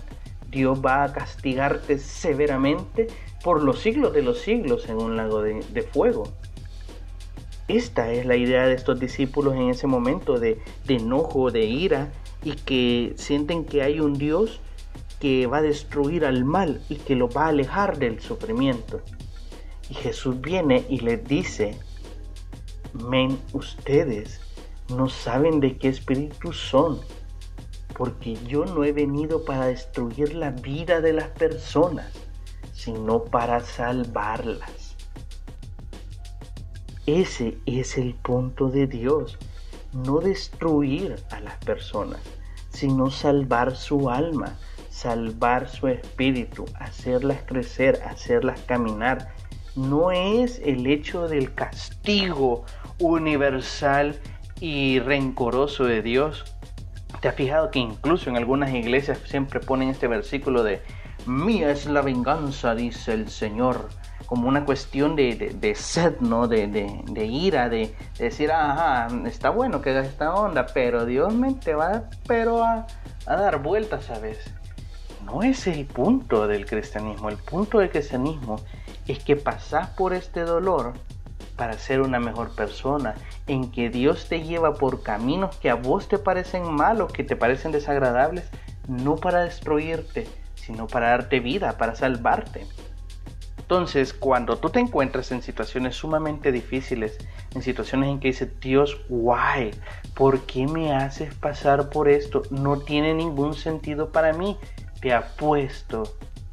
Dios 0.51 0.85
va 0.85 1.03
a 1.03 1.11
castigarte 1.11 1.97
severamente 1.97 3.07
por 3.45 3.61
los 3.61 3.77
siglos 3.77 4.11
de 4.11 4.23
los 4.23 4.39
siglos 4.39 4.89
en 4.89 4.97
un 4.97 5.17
lago 5.17 5.43
de, 5.43 5.83
fuego. 5.83 6.23
Esta 7.67 8.11
es 8.11 8.25
la 8.25 8.35
idea 8.35 8.65
de 8.65 8.73
estos 8.73 8.99
discípulos 8.99 9.53
en 9.53 9.69
ese 9.69 9.85
momento 9.85 10.39
de, 10.39 10.59
de 10.85 10.95
enojo, 10.95 11.51
de 11.51 11.63
ira, 11.63 12.11
y 12.43 12.53
que 12.53 13.13
sienten 13.17 13.63
que 13.63 13.83
hay 13.83 13.99
un 13.99 14.13
Dios 14.13 14.61
que 15.19 15.45
va 15.45 15.57
a 15.57 15.61
destruir 15.61 16.25
al 16.25 16.43
mal 16.43 16.81
y 16.89 16.95
que 16.95 17.15
lo 17.15 17.29
va 17.29 17.45
a 17.45 17.49
alejar 17.49 17.99
del 17.99 18.19
sufrimiento. 18.19 19.01
Y 19.91 19.93
Jesús 19.93 20.41
viene 20.41 20.83
y 20.89 21.01
les 21.01 21.23
dice, 21.23 21.77
men, 22.93 23.37
ustedes 23.53 24.41
no 24.89 25.07
saben 25.07 25.59
de 25.59 25.77
qué 25.77 25.89
espíritu 25.89 26.51
son, 26.51 26.99
porque 27.95 28.37
yo 28.47 28.65
no 28.65 28.83
he 28.83 28.91
venido 28.91 29.45
para 29.45 29.67
destruir 29.67 30.33
la 30.33 30.49
vida 30.49 30.99
de 30.99 31.13
las 31.13 31.27
personas, 31.29 32.24
sino 32.85 33.23
para 33.23 33.61
salvarlas. 33.61 34.95
Ese 37.07 37.57
es 37.65 37.97
el 37.97 38.13
punto 38.13 38.69
de 38.69 38.85
Dios, 38.85 39.39
no 39.91 40.19
destruir 40.19 41.15
a 41.31 41.39
las 41.39 41.55
personas, 41.65 42.21
sino 42.69 43.09
salvar 43.09 43.75
su 43.75 44.11
alma, 44.11 44.55
salvar 44.91 45.67
su 45.67 45.87
espíritu, 45.87 46.65
hacerlas 46.75 47.39
crecer, 47.47 48.03
hacerlas 48.05 48.61
caminar. 48.61 49.33
No 49.75 50.11
es 50.11 50.61
el 50.63 50.85
hecho 50.85 51.27
del 51.27 51.55
castigo 51.55 52.65
universal 52.99 54.19
y 54.59 54.99
rencoroso 54.99 55.85
de 55.85 56.03
Dios. 56.03 56.45
¿Te 57.19 57.29
has 57.29 57.35
fijado 57.35 57.71
que 57.71 57.79
incluso 57.79 58.29
en 58.29 58.37
algunas 58.37 58.71
iglesias 58.75 59.17
siempre 59.25 59.59
ponen 59.59 59.89
este 59.89 60.07
versículo 60.07 60.61
de 60.61 60.83
Mía 61.25 61.71
es 61.71 61.87
la 61.87 62.01
venganza, 62.01 62.75
dice 62.75 63.13
el 63.13 63.29
Señor? 63.29 63.89
Como 64.27 64.47
una 64.47 64.63
cuestión 64.63 65.15
de, 65.15 65.73
sed, 65.75 66.19
¿no? 66.19 66.47
De, 66.47 67.27
ira, 67.27 67.69
de, 67.69 67.95
decir, 68.17 68.51
ajá, 68.51 69.07
está 69.25 69.49
bueno 69.49 69.81
que 69.81 69.91
hagas 69.91 70.07
esta 70.07 70.33
onda, 70.33 70.67
pero 70.73 71.05
Dios 71.05 71.33
me 71.33 71.53
te 71.53 71.73
va 71.73 72.03
pero 72.27 72.63
a, 72.63 72.87
a 73.25 73.35
dar 73.35 73.61
vueltas, 73.61 74.05
¿sabes? 74.05 74.39
No 75.25 75.41
es 75.41 75.65
el 75.67 75.85
punto 75.85 76.47
del 76.47 76.65
cristianismo. 76.65 77.29
El 77.29 77.37
punto 77.37 77.79
del 77.79 77.89
cristianismo 77.89 78.57
es 79.07 79.23
que 79.23 79.35
pasás 79.35 79.89
por 79.89 80.13
este 80.13 80.41
dolor 80.41 80.93
para 81.55 81.73
ser 81.73 82.01
una 82.01 82.19
mejor 82.19 82.53
persona, 82.53 83.15
en 83.47 83.71
que 83.71 83.89
Dios 83.89 84.27
te 84.27 84.43
lleva 84.43 84.73
por 84.73 85.01
caminos 85.03 85.55
que 85.57 85.69
a 85.69 85.75
vos 85.75 86.07
te 86.07 86.19
parecen 86.19 86.71
malos, 86.71 87.11
que 87.11 87.23
te 87.23 87.35
parecen 87.35 87.71
desagradables, 87.71 88.49
no 88.87 89.15
para 89.15 89.43
destruirte, 89.43 90.27
sino 90.65 90.87
para 90.87 91.09
darte 91.09 91.39
vida, 91.39 91.77
para 91.77 91.95
salvarte. 91.95 92.65
Entonces, 93.57 94.13
cuando 94.13 94.57
tú 94.57 94.69
te 94.69 94.79
encuentras 94.79 95.31
en 95.31 95.41
situaciones 95.41 95.95
sumamente 95.95 96.51
difíciles, 96.51 97.17
en 97.53 97.61
situaciones 97.61 98.09
en 98.09 98.19
que 98.19 98.27
dices, 98.27 98.59
Dios, 98.59 99.01
guay, 99.09 99.71
¿por 100.13 100.41
qué 100.41 100.67
me 100.67 100.93
haces 100.93 101.33
pasar 101.35 101.89
por 101.89 102.07
esto? 102.07 102.43
No 102.51 102.79
tiene 102.79 103.13
ningún 103.13 103.53
sentido 103.53 104.11
para 104.11 104.33
mí. 104.33 104.57
Te 105.01 105.13
apuesto, 105.13 106.03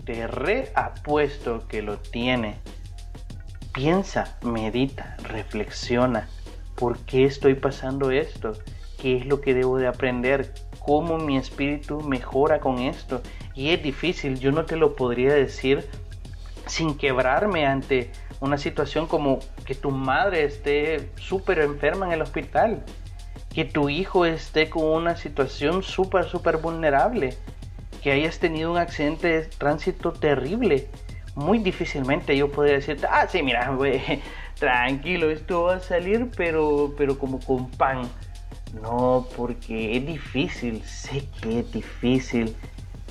te 0.05 0.27
reapuesto 0.27 1.67
que 1.69 1.83
lo 1.83 1.99
tiene. 1.99 2.57
Piensa, 3.75 4.39
medita, 4.43 5.17
reflexiona. 5.23 6.29
¿Por 6.77 6.99
qué 7.01 7.25
estoy 7.25 7.55
pasando 7.55 8.11
esto? 8.11 8.53
¿Qué 8.99 9.17
es 9.19 9.27
lo 9.27 9.41
que 9.41 9.55
debo 9.55 9.79
de 9.79 9.87
aprender? 9.87 10.53
¿Cómo 10.85 11.17
mi 11.19 11.37
espíritu 11.37 12.01
mejora 12.01 12.59
con 12.59 12.79
esto? 12.79 13.23
Y 13.55 13.71
es 13.71 13.83
difícil, 13.83 14.39
yo 14.41 14.51
no 14.51 14.65
te 14.65 14.77
lo 14.77 14.97
podría 14.97 15.33
decir 15.33 15.89
sin 16.67 16.97
quebrarme 16.97 17.67
ante 17.67 18.11
una 18.41 18.59
situación 18.59 19.07
como 19.07 19.39
que 19.65 19.75
tu 19.75 19.91
madre 19.91 20.45
esté 20.45 21.11
súper 21.17 21.61
enferma 21.61 22.07
en 22.07 22.13
el 22.13 22.23
hospital, 22.23 22.83
que 23.55 23.65
tu 23.65 23.89
hijo 23.89 24.27
esté 24.27 24.69
con 24.69 24.85
una 24.85 25.17
situación 25.17 25.83
súper, 25.83 26.25
súper 26.25 26.57
vulnerable, 26.57 27.37
que 28.03 28.11
hayas 28.11 28.41
tenido 28.41 28.73
un 28.73 28.79
accidente 28.79 29.29
de 29.29 29.43
tránsito 29.43 30.13
terrible, 30.13 30.89
muy 31.35 31.59
difícilmente 31.59 32.37
yo 32.37 32.51
podría 32.51 32.75
decirte, 32.75 33.07
ah, 33.09 33.27
sí, 33.29 33.43
mira, 33.43 33.71
güey, 33.71 34.03
tranquilo, 34.59 35.31
esto 35.31 35.65
va 35.65 35.77
a 35.77 35.81
salir, 35.81 36.29
pero, 36.37 36.95
pero 36.97 37.19
como 37.19 37.39
con 37.39 37.71
pan. 37.71 38.09
No, 38.73 39.27
porque 39.37 39.97
es 39.97 40.07
difícil, 40.07 40.83
sé 40.83 41.29
que 41.41 41.61
es 41.61 41.73
difícil, 41.73 42.57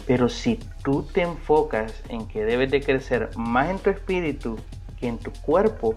pero 0.08 0.28
si 0.28 0.60
tú 0.84 1.04
te 1.04 1.22
enfocas 1.22 2.04
en 2.10 2.28
que 2.28 2.44
debes 2.44 2.72
de 2.72 2.82
crecer 2.82 3.30
más 3.38 3.70
en 3.70 3.78
tu 3.78 3.92
espíritu 3.92 4.58
que 5.00 5.08
en 5.08 5.20
tu 5.20 5.32
cuerpo, 5.32 5.96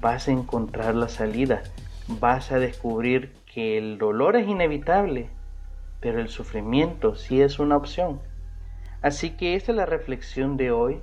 vas 0.00 0.28
a 0.28 0.32
encontrar 0.32 0.94
la 0.94 1.08
salida, 1.08 1.62
vas 2.06 2.50
a 2.52 2.58
descubrir 2.58 3.32
que 3.52 3.76
el 3.76 3.98
dolor 3.98 4.36
es 4.36 4.48
inevitable, 4.48 5.28
pero 6.00 6.20
el 6.20 6.28
sufrimiento 6.28 7.14
sí 7.14 7.40
es 7.42 7.58
una 7.58 7.76
opción. 7.76 8.20
Así 9.02 9.30
que 9.30 9.54
esta 9.54 9.72
es 9.72 9.76
la 9.76 9.86
reflexión 9.86 10.56
de 10.56 10.70
hoy 10.70 11.00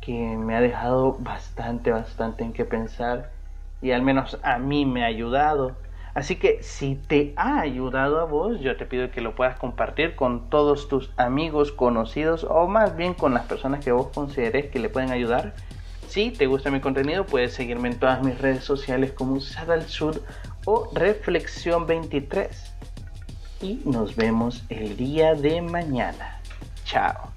que 0.00 0.12
me 0.12 0.56
ha 0.56 0.60
dejado 0.60 1.14
bastante, 1.18 1.90
bastante 1.90 2.44
en 2.44 2.52
qué 2.52 2.64
pensar 2.64 3.30
y 3.82 3.90
al 3.90 4.02
menos 4.02 4.38
a 4.42 4.58
mí 4.58 4.86
me 4.86 5.02
ha 5.02 5.06
ayudado. 5.06 5.76
Así 6.16 6.36
que 6.36 6.62
si 6.62 6.94
te 6.94 7.34
ha 7.36 7.60
ayudado 7.60 8.20
a 8.20 8.24
vos, 8.24 8.60
yo 8.60 8.74
te 8.78 8.86
pido 8.86 9.10
que 9.10 9.20
lo 9.20 9.34
puedas 9.34 9.58
compartir 9.58 10.16
con 10.16 10.48
todos 10.48 10.88
tus 10.88 11.10
amigos, 11.18 11.72
conocidos 11.72 12.42
o 12.48 12.66
más 12.66 12.96
bien 12.96 13.12
con 13.12 13.34
las 13.34 13.44
personas 13.44 13.84
que 13.84 13.92
vos 13.92 14.08
consideres 14.14 14.70
que 14.70 14.78
le 14.78 14.88
pueden 14.88 15.10
ayudar. 15.10 15.52
Si 16.08 16.30
te 16.30 16.46
gusta 16.46 16.70
mi 16.70 16.80
contenido, 16.80 17.26
puedes 17.26 17.52
seguirme 17.52 17.90
en 17.90 17.98
todas 17.98 18.22
mis 18.24 18.38
redes 18.38 18.64
sociales 18.64 19.12
como 19.12 19.42
Sadal 19.42 19.82
Sud 19.82 20.16
o 20.64 20.88
Reflexión 20.94 21.86
23. 21.86 22.72
Y 23.60 23.82
nos 23.84 24.16
vemos 24.16 24.64
el 24.70 24.96
día 24.96 25.34
de 25.34 25.60
mañana. 25.60 26.40
Chao. 26.86 27.30